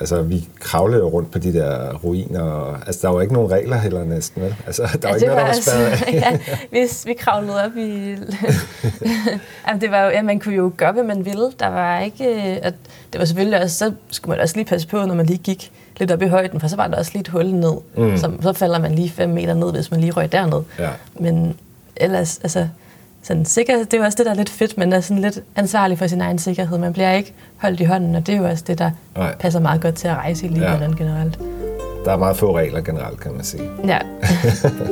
[0.00, 3.50] Altså, vi kravlede jo rundt på de der ruiner, og, altså, der var ikke nogen
[3.50, 4.54] regler heller næsten, vel?
[4.66, 6.12] Altså, der var ikke noget, der var spadet af.
[6.32, 6.38] ja,
[6.70, 8.16] hvis vi kravlede op i...
[9.68, 11.52] Jamen, det var jo, ja, man kunne jo gøre, hvad man ville.
[11.58, 12.24] Der var ikke...
[12.62, 12.74] At,
[13.12, 13.76] det var selvfølgelig også...
[13.76, 16.60] Så skulle man også lige passe på, når man lige gik lidt op i højden,
[16.60, 17.74] for så var der også lige et hul ned.
[17.96, 18.16] Mm.
[18.16, 20.62] Så, så falder man lige fem meter ned, hvis man lige røg derned.
[20.78, 20.88] Ja.
[21.20, 21.54] Men
[21.96, 22.68] ellers, altså...
[23.22, 25.42] Sådan sikker, det er jo også det, der er lidt fedt, men er sådan lidt
[25.56, 26.78] ansvarlig for sin egen sikkerhed.
[26.78, 29.34] Man bliver ikke holdt i hånden, og det er jo også det, der Nej.
[29.38, 30.96] passer meget godt til at rejse i Libanon ja.
[31.04, 31.38] generelt.
[32.04, 33.62] Der er meget få regler generelt, kan man sige.
[33.86, 33.98] Ja.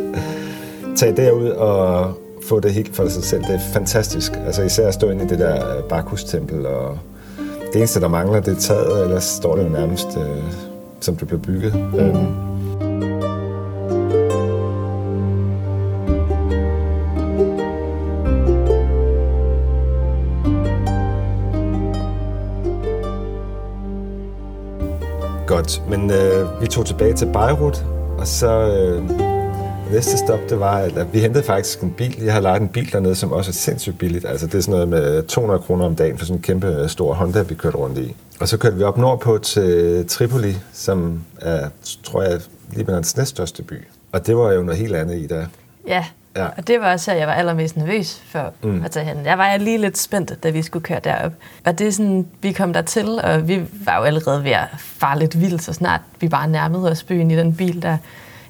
[0.99, 2.15] Tag derud og
[2.49, 3.43] få det helt for sig selv.
[3.45, 4.33] Det er fantastisk.
[4.47, 6.99] Altså især at stå inde i det der Bakhus-tempel, og
[7.73, 10.43] det eneste, der mangler, det er taget, ellers står det jo nærmest, øh,
[11.07, 11.75] som det blev bygget.
[11.75, 12.47] Mm.
[25.47, 27.85] Godt, men øh, vi tog tilbage til Beirut,
[28.19, 29.26] og så øh,
[29.93, 32.23] næste stop, det var, at, vi hentede faktisk en bil.
[32.23, 34.25] Jeg har lejet en bil dernede, som også er sindssygt billigt.
[34.25, 37.15] Altså det er sådan noget med 200 kroner om dagen for sådan en kæmpe stor
[37.15, 38.17] Honda, vi kørte rundt i.
[38.41, 41.69] Og så kørte vi op nordpå til Tripoli, som er,
[42.03, 42.41] tror jeg,
[42.73, 43.85] Libanons næststørste by.
[44.13, 45.47] Og det var jo noget helt andet i der.
[45.87, 46.05] Ja.
[46.37, 46.47] Ja.
[46.57, 48.85] og det var også her, jeg var allermest nervøs for mm.
[48.85, 49.17] at tage hen.
[49.25, 51.33] Jeg var lige lidt spændt, da vi skulle køre derop.
[51.65, 55.19] Og det er sådan, vi kom dertil, og vi var jo allerede ved at fare
[55.19, 57.97] lidt vildt, så snart vi bare nærmede os byen i den bil der.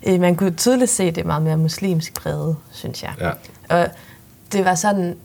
[0.07, 3.13] Øh, Man kunne tydeligt se, at det er meget mere muslimsk præget, synes jeg.
[3.21, 3.31] Ja.
[3.77, 3.89] Og
[4.53, 5.17] det var sådan,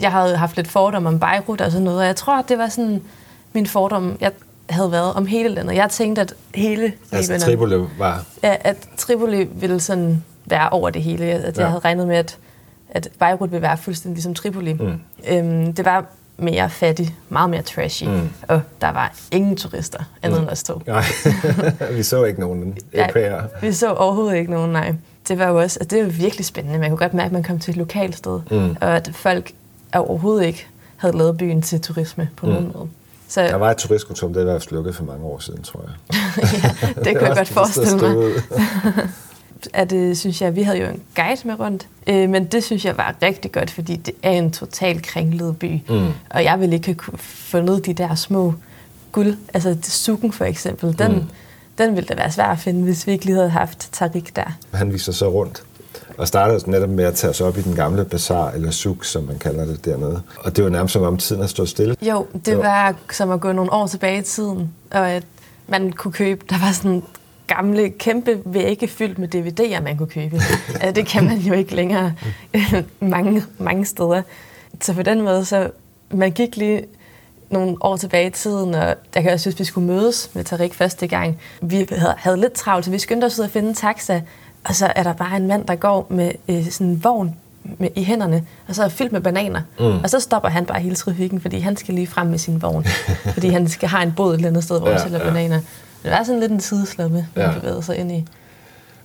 [0.00, 2.58] jeg havde haft lidt fordom om Beirut og sådan noget, og jeg tror, at det
[2.58, 3.02] var sådan
[3.52, 4.32] min fordom, jeg
[4.70, 5.74] havde været om hele landet.
[5.76, 8.24] Jeg tænkte, at hele Altså Libanon- Tripoli var...
[8.42, 11.24] Ja, at Tripoli ville sådan være over det hele.
[11.24, 11.66] At jeg Ja.
[11.68, 12.38] havde regnet med, at,
[12.90, 14.72] at Beirut ville være fuldstændig ligesom Tripoli.
[14.72, 15.00] Mm.
[15.28, 16.04] Øhm, det var
[16.40, 18.28] mere fattigt, meget mere trashy, Mm.
[18.48, 20.44] og der var ingen turister, andet Mm.
[20.44, 20.82] end os to.
[20.86, 21.04] Nej,
[21.96, 23.42] vi så ikke nogen europæere.
[23.62, 24.94] Vi så overhovedet ikke nogen, nej.
[25.28, 26.78] Det var jo også, altså, det var virkelig spændende.
[26.78, 28.76] Man kunne godt mærke, at man kom til et lokalt sted, Mm.
[28.80, 29.52] og at folk
[29.94, 32.52] overhovedet ikke havde lavet byen til turisme på Mm.
[32.52, 32.88] nogen måde.
[33.28, 36.18] Så Der var et turistkontor, det var slukket for mange år siden, tror jeg.
[36.52, 38.32] ja, det kunne jeg godt forestille mig.
[39.72, 42.84] At det synes jeg, vi havde jo en guide med rundt, øh, men det synes
[42.84, 46.06] jeg var rigtig godt, fordi det er en total kringlet by, Mm.
[46.30, 48.54] og jeg ville ikke have fundet de der små
[49.12, 51.22] guld, altså sukken for eksempel, den, Mm.
[51.78, 54.58] den ville da være svær at finde, hvis vi ikke lige havde haft Tariq der.
[54.74, 55.62] Han viser så rundt
[56.18, 59.22] og startede netop med at tage os op i den gamle bazar, eller suk, som
[59.24, 60.22] man kalder det dernede.
[60.38, 61.96] Og det var nærmest som om tiden har stået stille.
[62.02, 62.58] Jo, det jo.
[62.60, 65.22] var som at gå nogle år tilbage i tiden, og at
[65.68, 67.02] man kunne købe, der var sådan
[67.56, 70.36] gamle, kæmpe vægge fyldt med DVD'er, man kunne købe.
[70.74, 72.14] Altså, det kan man jo ikke længere
[73.00, 74.22] mange, mange steder.
[74.80, 75.70] Så på den måde, så
[76.10, 76.84] man gik lige
[77.50, 80.74] nogle år tilbage i tiden, og jeg kan også synes, vi skulle mødes med Tarik
[80.74, 81.38] første gang.
[81.62, 84.20] Vi havde, havde lidt travlt, så vi skyndte os ud at finde en taxa,
[84.64, 87.36] og så er der bare en mand, der går med øh, sådan en vogn
[87.78, 89.60] med, i hænderne, og så er fyldt med bananer.
[89.78, 89.84] Mm.
[89.84, 92.84] Og så stopper han bare hele trafikken, fordi han skal lige frem med sin vogn.
[93.34, 95.24] fordi han skal have en båd et eller andet sted, hvor ja, han sælger ja.
[95.24, 95.60] bananer.
[96.02, 97.54] Det var sådan lidt en sideslappe, man ja.
[97.58, 98.26] bevægede sig ind i.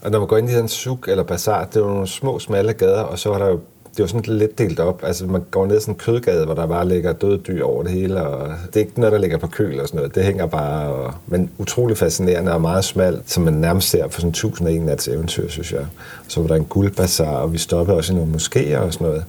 [0.01, 2.73] Og når man går ind i den suk eller bazar, det var nogle små, smalle
[2.73, 3.59] gader, og så var der jo
[3.97, 5.03] det var sådan lidt delt op.
[5.03, 7.83] Altså, man går ned i sådan en kødgade, hvor der bare ligger døde dyr over
[7.83, 10.15] det hele, og det er ikke noget, der ligger på køl og sådan noget.
[10.15, 14.21] Det hænger bare, og, men utrolig fascinerende og meget smalt, som man nærmest ser for
[14.21, 15.85] sådan 1001 nats eventyr, synes jeg.
[16.27, 19.25] Så var der en guldbazar, og vi stoppede også i nogle moskéer og sådan noget,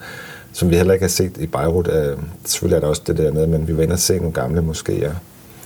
[0.53, 1.89] som vi heller ikke har set i Beirut.
[1.89, 4.33] Uh, selvfølgelig er der også det der med, men vi var inde og se nogle
[4.33, 5.11] gamle moskéer.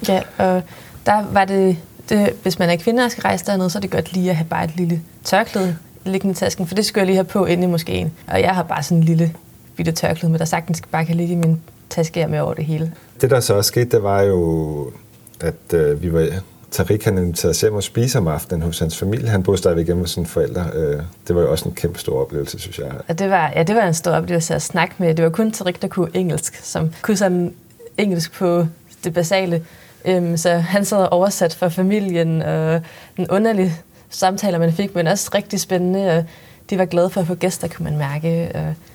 [0.08, 0.62] Ja, og
[1.06, 1.76] der var det,
[2.10, 4.36] det, hvis man er kvinde og skal rejse dernede, så er det godt lige at
[4.36, 7.44] have bare et lille tørklæde liggende i tasken, for det skal jeg lige have på
[7.44, 8.08] inde i moskéen.
[8.32, 9.34] Og jeg har bare sådan en lille
[9.76, 12.92] bitte tørklæde, men der sagtens bare kan ligge i min taske med over det hele.
[13.20, 14.92] Det, der så også skete, det var jo,
[15.40, 16.28] at øh, vi var
[16.70, 19.28] Tariq han inviterede os hjem og spise om aftenen hos hans familie.
[19.28, 20.70] Han boede stadigvæk hjemme med sine forældre.
[20.74, 22.92] Øh, det var jo også en kæmpe stor oplevelse, synes jeg.
[23.08, 25.14] Ja, det var, ja, det var en stor oplevelse at snakke med.
[25.14, 27.54] Det var kun Tariq, der kunne engelsk, som kunne sådan
[27.98, 28.66] engelsk på
[29.04, 29.62] det basale.
[30.04, 32.80] Øhm, så han sad oversat for familien, og
[33.16, 33.72] den underlige
[34.10, 36.16] samtaler, man fik, men også rigtig spændende.
[36.16, 36.24] Og
[36.70, 38.50] de var glade for at få gæster, kunne man mærke.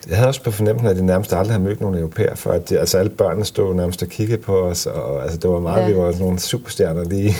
[0.09, 2.51] Jeg havde også på fornemmelsen, at de nærmest aldrig havde mødt nogen europæer før.
[2.51, 5.59] At de, altså alle børnene stod nærmest og kiggede på os, og altså, det var
[5.59, 5.87] meget, ja.
[5.87, 7.35] vi var nogle superstjerner lige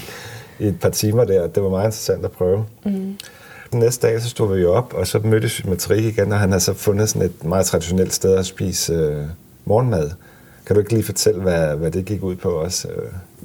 [0.64, 1.46] i et par timer der.
[1.46, 2.64] Det var meget interessant at prøve.
[2.84, 3.16] Mm.
[3.72, 6.32] Den næste dag, så stod vi jo op, og så mødtes vi med Trik igen,
[6.32, 9.24] og han havde så fundet sådan et meget traditionelt sted at spise øh,
[9.64, 10.10] morgenmad.
[10.66, 12.88] Kan du ikke lige fortælle, hvad, hvad det gik ud på også?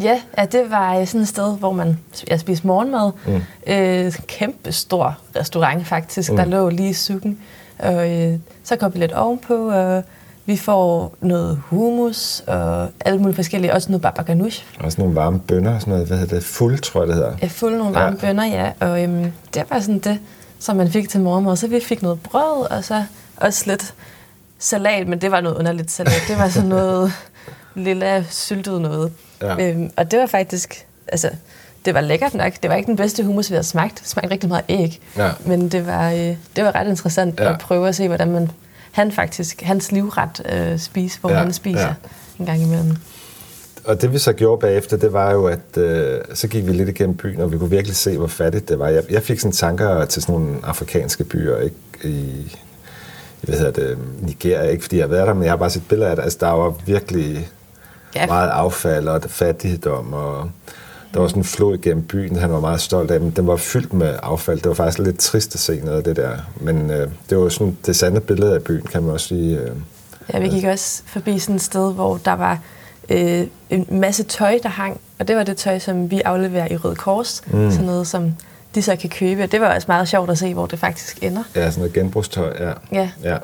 [0.02, 3.12] Ja, ja, det var sådan et sted, hvor man jeg spiste morgenmad.
[3.28, 3.42] Mm.
[3.74, 6.38] Øh, kæmpe stor restaurant faktisk, mm.
[6.38, 7.40] der lå lige i sukken.
[7.80, 10.04] Og øh, så kom vi lidt ovenpå, og
[10.46, 14.66] vi får noget hummus og alle mulige forskellige, også noget baba ganoush.
[14.80, 17.34] Også nogle varme bønner, sådan noget, hvad hedder det, fuld, tror jeg det hedder.
[17.42, 18.28] Ja, fuld nogle varme ja.
[18.28, 18.72] bønner, ja.
[18.80, 20.20] Og øhm, det var sådan det,
[20.60, 21.56] som man fik til morgenmad.
[21.56, 23.04] Så vi fik noget brød, og så
[23.38, 23.94] også lidt
[24.62, 26.22] salat, men det var noget underligt salat.
[26.28, 27.14] Det var sådan noget
[27.76, 29.12] lille syltet noget.
[29.42, 29.70] Ja.
[29.70, 31.30] Øhm, og det var faktisk, altså,
[31.86, 32.54] det var lækkert nok.
[32.62, 34.00] Det var ikke den bedste hummus, vi havde smagt.
[34.00, 35.02] Det smagte rigtig meget æg.
[35.18, 35.32] Ja.
[35.46, 37.54] Men det var, øh, det var ret interessant ja.
[37.54, 38.52] at prøve at se, hvordan man,
[38.92, 41.38] han faktisk, hans livret øh, spiser, hvor ja.
[41.38, 41.94] han spiser ja.
[42.40, 42.96] en gang imellem.
[43.84, 46.90] Og det vi så gjorde bagefter, det var jo, at øh, så gik vi lidt
[46.90, 48.88] igennem byen, og vi kunne virkelig se, hvor fattigt det var.
[48.88, 51.76] Jeg, jeg fik sådan tanker til sådan nogle afrikanske byer, ikke?
[52.04, 52.56] I,
[53.42, 55.84] hvad hedder det, Nigeria, ikke fordi jeg har været der, men jeg har bare set
[55.90, 56.24] billeder af det.
[56.24, 57.50] Altså, der var virkelig
[58.16, 58.26] ja.
[58.26, 60.50] meget affald og fattigdom, og
[61.14, 63.56] der var sådan en flod gennem byen, han var meget stolt af, men den var
[63.56, 64.58] fyldt med affald.
[64.58, 66.38] Det var faktisk lidt trist at se noget af det der.
[66.56, 69.60] Men øh, det var sådan det sande billede af byen, kan man også sige.
[69.60, 69.72] Øh,
[70.34, 72.60] ja, vi gik også forbi sådan et sted, hvor der var
[73.10, 76.78] øh, en masse tøj, der hang, og det var det tøj, som vi afleverer i
[76.78, 77.42] Røde Kors.
[77.48, 77.72] Mm.
[77.72, 78.34] Sådan noget, som
[78.76, 79.44] de så kan købe.
[79.44, 81.44] Og det var også meget sjovt at se, hvor det faktisk ender.
[81.56, 82.74] Ja, sådan noget genbrugstøj, ja.
[82.92, 83.10] Ja.
[83.24, 83.38] ja.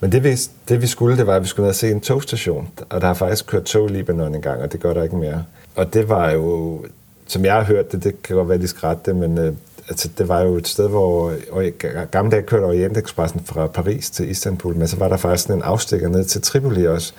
[0.00, 0.36] Men det vi,
[0.68, 2.68] det vi skulle, det var, at vi skulle ned og se en togstation.
[2.88, 5.16] Og der har faktisk kørt tog i Libanon en gang, og det gør der ikke
[5.16, 5.44] mere.
[5.76, 6.80] Og det var jo,
[7.26, 9.52] som jeg har hørt det, det kan godt være, de det, men øh,
[9.88, 11.32] altså, det var jo et sted, hvor
[12.10, 15.62] gamle dage kørte Orientexpressen fra Paris til Istanbul, men så var der faktisk sådan en
[15.62, 17.12] afstikker ned til Tripoli også.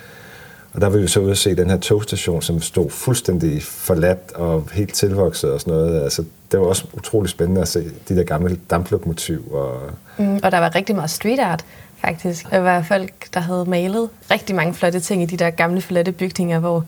[0.72, 4.32] Og der var vi så ude at se den her togstation, som stod fuldstændig forladt
[4.34, 6.02] og helt tilvokset og sådan noget.
[6.02, 9.52] Altså, det var også utrolig spændende at se de der gamle damplokomotiv.
[9.52, 9.80] Og,
[10.18, 11.64] mm, og der var rigtig meget street art
[12.00, 12.50] faktisk.
[12.50, 16.12] Der var folk, der havde malet rigtig mange flotte ting i de der gamle, flotte
[16.12, 16.84] bygninger, hvor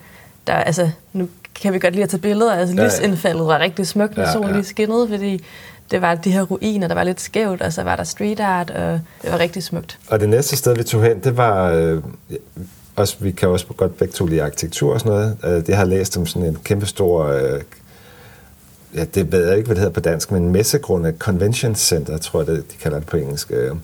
[0.47, 1.29] der, altså, nu
[1.63, 4.33] kan vi godt lide at tage billeder, altså ja, lysindfaldet var rigtig smukt, når ja,
[4.33, 4.55] solen ja.
[4.55, 5.45] lige skinnede, fordi
[5.91, 8.71] det var de her ruiner, der var lidt skævt, og så var der street art,
[8.71, 9.99] og det var rigtig smukt.
[10.09, 11.71] Og det næste sted, vi tog hen, det var...
[11.71, 12.03] Øh,
[12.97, 15.37] også, vi kan også godt begge to lide arkitektur og sådan noget.
[15.45, 17.27] Øh, det har læst om sådan en kæmpe stor...
[17.27, 17.61] Øh,
[18.95, 22.41] ja, det ved jeg ikke, hvad det hedder på dansk, men Messegrunde convention center, tror
[22.41, 23.51] jeg, det, de kalder det på engelsk.
[23.51, 23.77] Øh,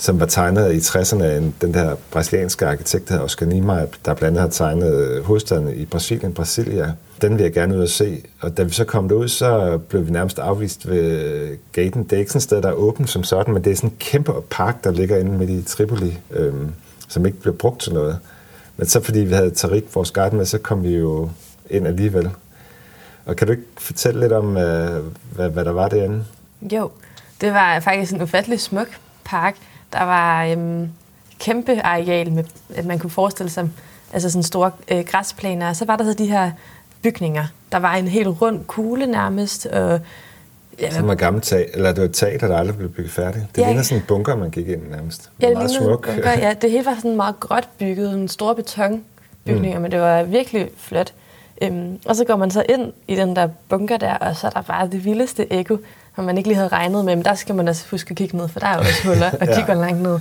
[0.00, 4.14] som var tegnet i 60'erne af den der brasilianske arkitekt, der hedder Oscar Niemeyer, der
[4.14, 6.92] blandt andet har tegnet øh, hovedstaden i Brasilien, Brasilia.
[7.22, 8.22] Den vil jeg gerne ud og se.
[8.40, 12.04] Og da vi så kom derud, så blev vi nærmest afvist ved øh, gaten.
[12.04, 13.90] Det er ikke sådan et sted, der er åbent som sådan, men det er sådan
[13.90, 16.54] en kæmpe park, der ligger inde midt i Tripoli, øh,
[17.08, 18.18] som ikke bliver brugt til noget.
[18.76, 21.30] Men så fordi vi havde Tarik, vores guide med, så kom vi jo
[21.70, 22.30] ind alligevel.
[23.28, 26.24] Og kan du ikke fortælle lidt om, øh, hvad, hvad der var derinde?
[26.72, 26.90] Jo,
[27.40, 28.88] det var faktisk en ufattelig smuk
[29.24, 29.56] park.
[29.92, 30.88] Der var øhm,
[31.38, 33.70] kæmpe areal, med, at man kunne forestille sig,
[34.12, 35.68] altså sådan store øh, græsplaner.
[35.68, 36.50] Og så var der så de her
[37.02, 37.44] bygninger.
[37.72, 39.66] Der var en helt rund kugle nærmest.
[39.66, 40.00] Og,
[40.80, 43.44] ja, Som var gammelt tag, eller det var et tag, der aldrig blev bygget færdigt.
[43.56, 45.30] Det ja, ligner sådan en bunker, man gik ind nærmest.
[45.40, 46.06] Ja, det meget smuk.
[46.06, 49.82] Bunker, ja, det hele var sådan meget gråt bygget, en stor betonbygninger, mm.
[49.82, 51.12] men det var virkelig flot.
[51.62, 54.50] Øhm, og så går man så ind i den der bunker der, og så er
[54.50, 55.78] der bare det vildeste ekko,
[56.14, 57.16] som man ikke lige havde regnet med.
[57.16, 59.30] Men der skal man altså huske at kigge ned, for der er jo også huller,
[59.40, 59.54] og ja.
[59.54, 60.18] kigge langt ned.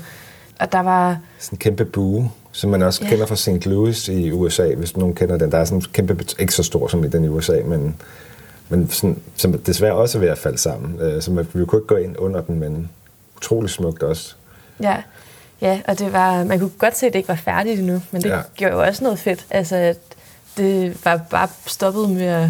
[0.60, 1.18] og der var...
[1.40, 3.10] Sådan en kæmpe bue, som man også ja.
[3.10, 3.66] kender fra St.
[3.66, 5.52] Louis i USA, hvis nogen kender den.
[5.52, 7.96] Der er sådan en kæmpe, ikke så stor som i den i USA, men,
[8.70, 11.00] men sådan, som desværre også er ved at falde sammen.
[11.02, 12.90] Øh, så man, vi kunne ikke gå ind under den, men
[13.38, 14.36] utrolig smukt også.
[14.82, 14.98] Ja,
[15.62, 18.22] ja og det var, man kunne godt se, at det ikke var færdigt endnu, men
[18.22, 18.40] det ja.
[18.56, 19.46] gjorde jo også noget fedt.
[19.50, 19.96] Altså,
[20.58, 22.50] det var bare stoppet med at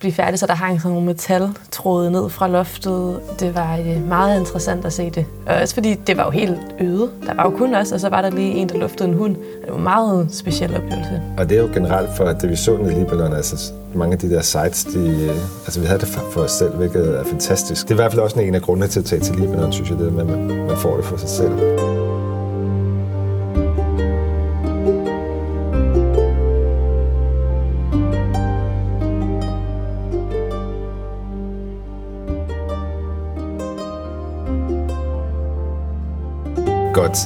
[0.00, 3.20] blive færdig, så der hang sådan nogle metaltråde ned fra loftet.
[3.40, 5.26] Det var øh, meget interessant at se det.
[5.46, 7.10] Og også fordi det var jo helt øde.
[7.26, 9.36] Der var jo kun os, og så var der lige en, der luftede en hund.
[9.36, 11.22] Det var en meget speciel oplevelse.
[11.38, 14.18] Og det er jo generelt for, at det vi så i Libanon, altså mange af
[14.18, 17.82] de der sites, de, øh, altså vi havde det for os selv, hvilket er fantastisk.
[17.82, 19.90] Det er i hvert fald også en af grundene til at tage til Libanon, synes
[19.90, 21.52] jeg, det med, at man, man får det for sig selv.
[36.94, 37.18] Godt.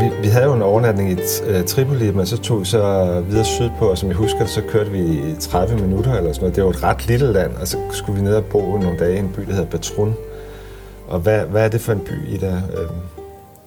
[0.00, 3.44] Vi, vi havde jo en overnatning i uh, Tripoli, men så tog vi så videre
[3.44, 6.56] sydpå, og som jeg husker så kørte vi i 30 minutter eller sådan noget.
[6.56, 9.16] Det var et ret lille land, og så skulle vi ned og bo nogle dage
[9.16, 10.14] i en by, der hedder Batrun.
[11.08, 12.60] Og hvad, hvad er det for en by, I der?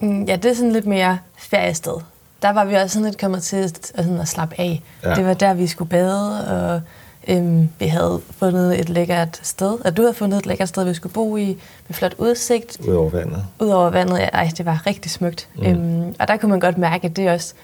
[0.00, 1.94] Mm, ja, det er sådan lidt mere feriested.
[2.42, 4.82] Der var vi også sådan lidt kommet til at, sådan at slappe af.
[5.04, 5.14] Ja.
[5.14, 6.80] Det var der, vi skulle bade, og
[7.28, 10.94] Øhm, vi havde fundet et lækkert sted, at du havde fundet et lækkert sted, vi
[10.94, 11.46] skulle bo i,
[11.88, 12.78] med flot udsigt.
[12.88, 13.44] Udover vandet.
[13.60, 15.48] Udover vandet, ja, ej, det var rigtig smukt.
[15.54, 15.66] Mm.
[15.66, 17.54] Øhm, og der kunne man godt mærke, at det er også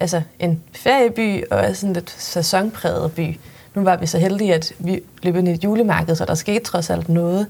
[0.00, 3.38] altså, en ferieby og også en lidt sæsonpræget by.
[3.74, 6.64] Nu var vi så heldige, at vi løb ind i et julemarked, så der skete
[6.64, 7.46] trods alt noget.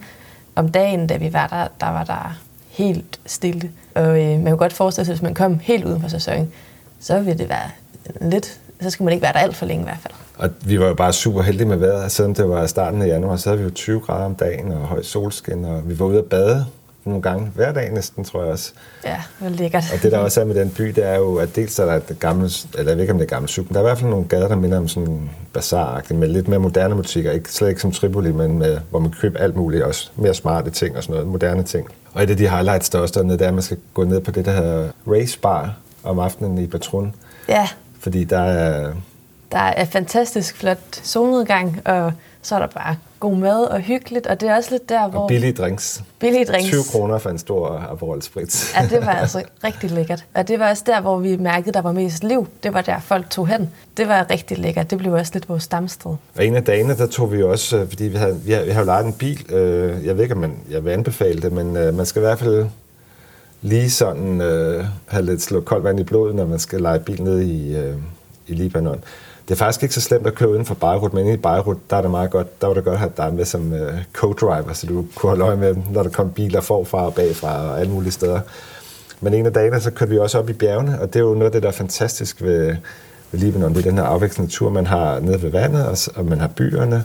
[0.54, 2.38] Om dagen, da vi var der, der var der
[2.68, 3.70] helt stille.
[3.94, 6.52] Og øh, man kunne godt forestille sig, at hvis man kom helt uden for sæsonen,
[7.00, 7.70] så ville det være
[8.20, 10.14] lidt, så skulle man ikke være der alt for længe i hvert fald.
[10.38, 12.12] Og vi var jo bare super heldige med vejret.
[12.12, 14.78] Selvom det var starten af januar, så havde vi jo 20 grader om dagen og
[14.78, 16.66] høj solskin, og vi var ude at bade
[17.04, 18.72] nogle gange hver dag næsten, tror jeg også.
[19.04, 19.84] Ja, det var lækkert.
[19.94, 21.94] Og det der også er med den by, det er jo, at dels er der
[21.94, 23.98] et gammelt, eller jeg ved ikke om det er gammelt cykel, der er i hvert
[23.98, 27.32] fald nogle gader, der minder om sådan bazar med lidt mere moderne butikker.
[27.32, 30.34] Ikke, slet ikke som Tripoli, men med, hvor man kan købe alt muligt, også mere
[30.34, 31.88] smarte ting og sådan noget, moderne ting.
[32.12, 34.20] Og et af de highlights, der også dernede, det er, at man skal gå ned
[34.20, 35.74] på det, der hedder Race Bar
[36.04, 37.14] om aftenen i Patron.
[37.48, 37.68] Ja.
[38.00, 38.92] Fordi der er
[39.52, 44.40] der er fantastisk flot solnedgang, og så er der bare god mad og hyggeligt, og
[44.40, 45.20] det er også lidt der, hvor...
[45.20, 46.02] Og billige drinks.
[46.18, 46.68] Billige drinks.
[46.68, 48.74] 20 kroner for en stor Aperol Spritz.
[48.76, 50.24] ja, det var altså rigtig lækkert.
[50.34, 52.48] Og det var også der, hvor vi mærkede, der var mest liv.
[52.62, 53.70] Det var der, folk tog hen.
[53.96, 54.90] Det var rigtig lækkert.
[54.90, 56.10] Det blev også lidt vores stamsted.
[56.36, 58.72] Og en af dagene, der tog vi også, øh, fordi vi har, vi har, vi
[58.72, 59.52] jo lejet en bil.
[59.52, 62.24] Øh, jeg ved ikke, om man, jeg vil anbefale det, men øh, man skal i
[62.24, 62.66] hvert fald
[63.62, 64.40] lige sådan
[65.06, 67.76] have lidt slå koldt vand i blodet, når man skal lege bil ned i,
[68.46, 69.04] i Libanon.
[69.48, 71.96] Det er faktisk ikke så slemt at køre uden for Beirut, men i Beirut, der
[71.96, 74.72] er det meget godt, der var det godt at have dig med som øh, co-driver,
[74.72, 77.92] så du kunne holde øje med, når der kom biler forfra og bagfra og alle
[77.92, 78.40] mulige steder.
[79.20, 81.34] Men en af dagene, så kørte vi også op i bjergene, og det er jo
[81.34, 82.76] noget af det, der er fantastisk ved,
[83.32, 83.74] ved Libanon.
[83.74, 86.48] Det er den her afvekslende natur, man har nede ved vandet, og, og man har
[86.48, 87.04] byerne,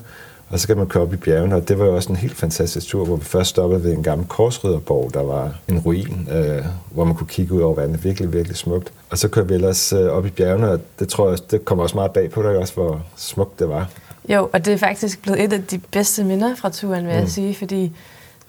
[0.54, 2.36] og så kan man køre op i bjergene, og det var jo også en helt
[2.36, 6.66] fantastisk tur, hvor vi først stoppede ved en gammel korsridderborg, der var en ruin, øh,
[6.92, 8.04] hvor man kunne kigge ud over vandet.
[8.04, 8.92] Virkelig, virkelig smukt.
[9.10, 11.84] Og så kørte vi ellers øh, op i bjergene, og det tror jeg, det kommer
[11.84, 13.90] også meget bag på dig også, hvor smukt det var.
[14.30, 17.20] Jo, og det er faktisk blevet et af de bedste minder fra turen, vil mm.
[17.20, 17.92] jeg sige, fordi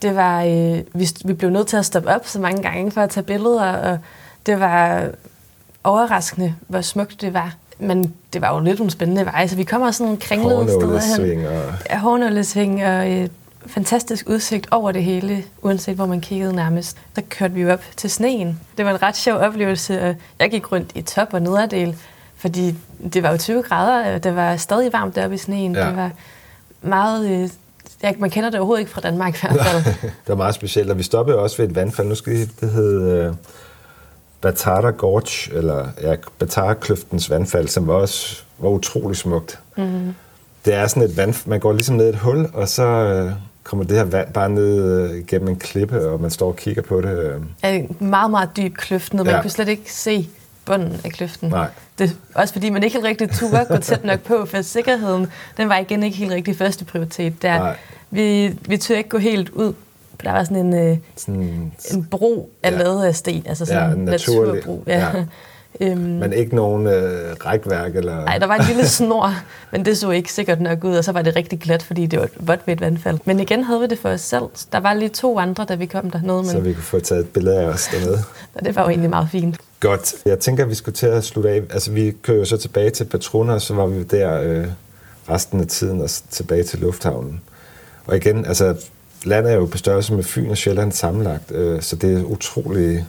[0.02, 3.00] det var, øh, vi, vi blev nødt til at stoppe op så mange gange for
[3.00, 3.98] at tage billeder, og
[4.46, 5.08] det var
[5.84, 9.64] overraskende, hvor smukt det var men det var jo lidt nogle spændende veje, så vi
[9.64, 11.40] kommer sådan nogle kringlede steder hen.
[11.90, 13.30] Ja, Hårnålesving og et
[13.66, 16.96] fantastisk udsigt over det hele, uanset hvor man kiggede nærmest.
[17.14, 18.60] Så kørte vi op til sneen.
[18.76, 21.96] Det var en ret sjov oplevelse, og jeg gik rundt i top- og nederdel,
[22.36, 22.74] fordi
[23.12, 25.74] det var jo 20 grader, og det var stadig varmt deroppe i sneen.
[25.74, 25.86] Ja.
[25.86, 26.10] Det var
[26.82, 27.30] meget...
[27.30, 27.48] Øh,
[28.02, 29.84] ja, man kender det overhovedet ikke fra Danmark i hvert fald.
[30.02, 32.08] det var meget specielt, og vi stoppede også ved et vandfald.
[32.08, 33.34] Nu skal vi, det hed...
[34.44, 39.58] Batara Gorge, eller ja, Batara-kløftens vandfald, som var også var utrolig smukt.
[39.76, 40.14] Mm.
[40.64, 43.32] Det er sådan et vand, man går ligesom ned et hul, og så øh,
[43.62, 46.82] kommer det her vand bare ned øh, gennem en klippe, og man står og kigger
[46.82, 47.18] på det.
[47.18, 47.40] Øh.
[47.62, 49.24] Ja, en meget, meget dyb kløft ned.
[49.24, 49.40] Man ja.
[49.40, 50.28] kunne slet ikke se
[50.64, 51.48] bunden af kløften.
[51.48, 51.68] Nej.
[51.98, 55.26] Det, også fordi man ikke helt rigtig turde gå tæt nok på, for sikkerheden,
[55.56, 57.58] den var igen ikke helt rigtig første prioritet der.
[57.58, 57.76] Nej.
[58.10, 59.72] Vi, vi turde ikke gå helt ud
[60.24, 62.78] der var sådan en, øh, sådan, en bro af ja.
[62.78, 64.84] lavet af sten, altså sådan ja, en naturbro.
[64.86, 64.98] Ja.
[64.98, 65.24] ja.
[65.80, 67.96] Øhm, men ikke nogen øh, rækværk?
[67.96, 68.24] Eller...
[68.24, 69.34] Nej, der var en lille snor,
[69.72, 72.20] men det så ikke sikkert nok ud, og så var det rigtig glat, fordi det
[72.20, 73.18] var vådt ved et vandfald.
[73.24, 74.44] Men igen havde vi det for os selv.
[74.72, 76.36] Der var lige to andre, da vi kom dernede.
[76.36, 76.50] Men...
[76.50, 78.18] Så vi kunne få taget et billede af os dernede.
[78.54, 79.56] og det var jo egentlig meget fint.
[79.80, 80.14] Godt.
[80.26, 81.62] Jeg tænker, at vi skulle til at slutte af.
[81.70, 84.66] Altså, vi kører jo så tilbage til Patroner, og så var vi der øh,
[85.30, 87.40] resten af tiden og tilbage til lufthavnen.
[88.06, 88.74] Og igen, altså,
[89.26, 93.04] landet er jo på størrelse med Fyn og Sjælland sammenlagt, øh, så det er utrolig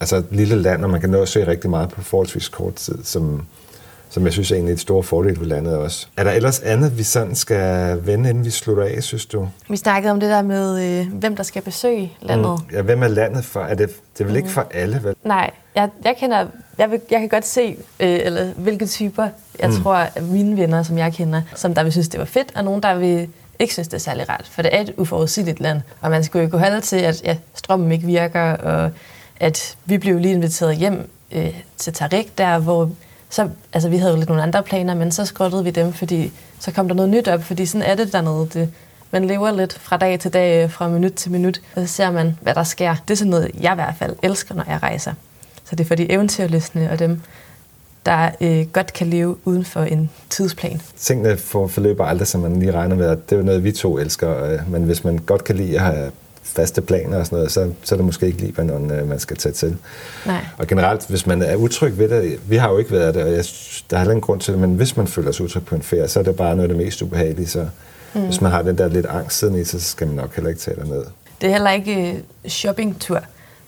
[0.00, 2.74] altså et lille land, og man kan nå at se rigtig meget på forholdsvis kort
[2.74, 3.42] tid, som,
[4.10, 6.06] som jeg synes er en af de store fordele ved landet også.
[6.16, 9.48] Er der ellers andet, vi sådan skal vende, inden vi slutter af, synes du?
[9.68, 12.50] Vi snakkede om det der med, øh, hvem der skal besøge landet.
[12.68, 12.76] Mm.
[12.76, 13.60] Ja, hvem er landet for?
[13.60, 14.36] Er det, det er vel Mm.
[14.36, 15.14] ikke for alle, vel?
[15.24, 16.46] Nej, jeg, jeg kender,
[16.78, 19.28] jeg, vil, jeg kan godt se, øh, eller hvilke typer,
[19.60, 19.82] jeg mm.
[19.82, 22.64] tror, at mine venner, som jeg kender, som der vil synes, det var fedt, og
[22.64, 23.28] nogen, der vil
[23.58, 24.48] ikke synes, det er særlig rart.
[24.50, 27.36] For det er et uforudsigeligt land, og man skulle jo kunne holde til, at ja,
[27.54, 28.90] strømmen ikke virker, og
[29.40, 32.90] at vi blev lige inviteret hjem øh, til Tarik, der hvor
[33.30, 36.32] så, altså vi havde jo lidt nogle andre planer, men så skrottede vi dem, fordi
[36.60, 38.48] så kom der noget nyt op, fordi sådan er det dernede.
[38.52, 38.72] Det,
[39.10, 42.38] man lever lidt fra dag til dag, fra minut til minut, og så ser man,
[42.40, 42.94] hvad der sker.
[43.08, 45.12] Det er sådan noget, jeg i hvert fald elsker, når jeg rejser.
[45.64, 47.20] Så det er for de eventyrlystne og dem,
[48.06, 50.80] der øh, godt kan leve uden for en tidsplan.
[50.96, 53.98] Tingene for, forløber aldrig, som man lige regner med, det er jo noget, vi to
[53.98, 54.44] elsker.
[54.44, 56.10] øh, Men hvis man godt kan lide at have
[56.42, 59.36] faste planer og sådan noget, så, så er det måske ikke Libanon, øh, man skal
[59.36, 59.76] tage til.
[60.26, 60.44] Nej.
[60.58, 63.32] Og generelt, hvis man er utryg ved det, vi har jo ikke været det, og
[63.32, 63.44] jeg,
[63.90, 65.82] der er heller ingen grund til det, men hvis man føler sig utryg på en
[65.82, 67.46] ferie, så er det bare noget af det mest ubehagelige.
[67.46, 67.68] Så
[68.14, 68.20] mm.
[68.24, 70.60] hvis man har den der lidt angst siden i, så skal man nok heller ikke
[70.60, 71.04] tage ned.
[71.40, 73.22] Det er heller ikke øh, shoppingtur.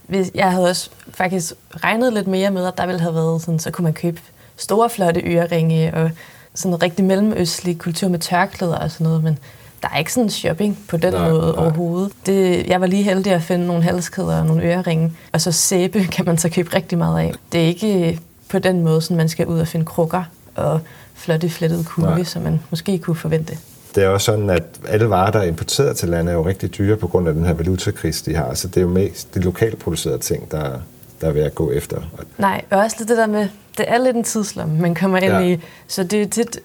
[0.08, 1.52] Hvis- Jeg havde også faktisk
[1.84, 4.20] regnet lidt mere med, at der ville have været sådan, så kunne man købe
[4.56, 6.10] store, flotte øreringe og
[6.54, 9.38] sådan en rigtig mellemøstlig kultur med tørklæder og sådan noget, men
[9.82, 11.52] der er ikke sådan shopping på den Nej, nej, måde nej.
[11.52, 11.64] nej.
[11.64, 12.12] overhovedet.
[12.26, 16.04] Det, jeg var lige heldig at finde nogle halskæder og nogle øreringe, og så sæbe
[16.04, 17.32] kan man så købe rigtig meget af.
[17.52, 18.18] Det er ikke øh,
[18.50, 20.22] på den måde, sådan man skal ud og finde krukker
[20.54, 20.80] og
[21.14, 21.88] flotte flettede Nej.
[22.10, 23.58] kugle, som man måske kunne forvente.
[23.98, 26.78] Det er også sådan, at alle varer, der er importeret til landet, er jo rigtig
[26.78, 28.54] dyre på grund af den her valutakris, de har.
[28.54, 30.80] Så det er jo mest de lokalt producerede ting, der,
[31.20, 31.96] der er ved at gå efter.
[32.38, 35.32] Nej, og også lidt det der med, det er lidt en tidslomme, man kommer ind
[35.32, 35.40] Ja.
[35.40, 35.58] i.
[35.88, 36.58] Så det, er tit,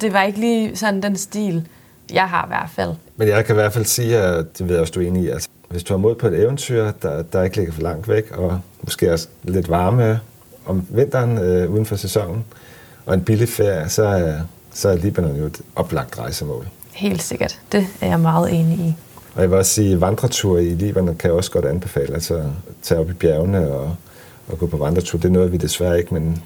[0.00, 1.68] det var ikke lige sådan den stil,
[2.12, 2.90] jeg har i hvert fald.
[3.16, 5.22] Men jeg kan i hvert fald sige, at det ved jeg også, du er enig
[5.24, 5.28] i.
[5.28, 8.30] Altså, hvis du har mod på et eventyr, der, der ikke ligger for langt væk,
[8.36, 10.20] og måske også lidt varme
[10.66, 12.44] om vinteren øh, uden for sæsonen,
[13.06, 14.40] og en billig ferie, så, er-
[14.74, 16.66] så er Libanon jo et oplagt rejsemål.
[17.00, 17.60] Helt sikkert.
[17.72, 18.94] Det er jeg meget enig i.
[19.34, 22.14] Og jeg vil også sige, at vandretur i Libanon kan jeg også godt anbefale.
[22.14, 22.44] Altså at
[22.82, 23.96] tage op i bjergene og,
[24.48, 25.18] og gå på vandretur.
[25.18, 26.42] Det er noget, vi desværre ikke, men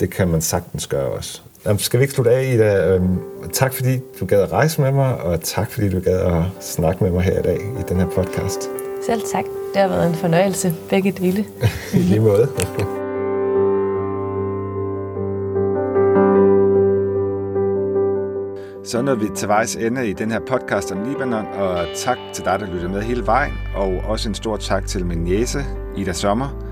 [0.00, 1.40] det kan man sagtens gøre også.
[1.64, 2.94] Jamen, skal vi ikke slutte af, Ida?
[2.94, 3.18] Øhm,
[3.52, 7.04] tak fordi du gad at rejse med mig, og tak fordi du gad at snakke
[7.04, 8.68] med mig her i dag i den her podcast.
[9.06, 9.44] Selv tak.
[9.74, 11.44] Det har været en fornøjelse, begge dele.
[11.94, 12.48] I lige måde.
[18.86, 22.44] Så nåede vi til vejs ende i den her podcast om Libanon, og tak til
[22.44, 25.58] dig, der lyttede med hele vejen, og også en stor tak til min jæse,
[25.96, 26.64] Ida Sommer,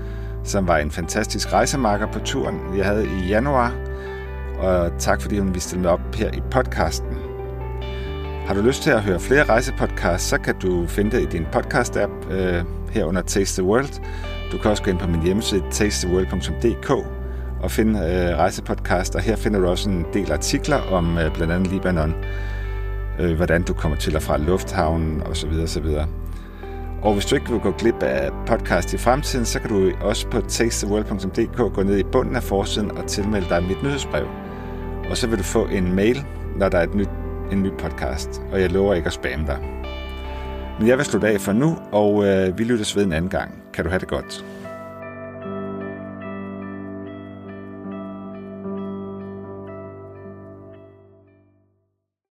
[0.43, 3.73] som var en fantastisk rejsemarker på turen, jeg havde i januar,
[4.59, 7.17] og tak fordi hun ville stille op her i podcasten.
[8.47, 11.45] Har du lyst til at høre flere rejsepodcasts, så kan du finde det i din
[11.55, 14.01] podcast-app øh, her under Taste the World.
[14.51, 17.24] Du kan også gå ind på min hjemmeside tastetheworld.dk
[17.65, 21.53] at finde øh, rejsepodcast, og her finder du også en del artikler om øh, blandt
[21.53, 22.13] andet Libanon,
[23.19, 25.49] øh, hvordan du kommer til og fra lufthavnen osv.
[25.63, 25.85] osv.
[27.01, 30.27] Og hvis du ikke vil gå glip af podcast i fremtiden, så kan du også
[30.27, 34.27] på tastetheworld.dk gå ned i bunden af forsiden og tilmelde dig mit nyhedsbrev.
[35.09, 36.25] Og så vil du få en mail,
[36.57, 37.09] når der er et nyt,
[37.51, 39.59] en ny podcast, og jeg lover ikke at spamme dig.
[40.79, 43.51] Men jeg vil slutte af for nu, og øh, vi lyttes ved en anden gang.
[43.73, 44.45] Kan du have det godt.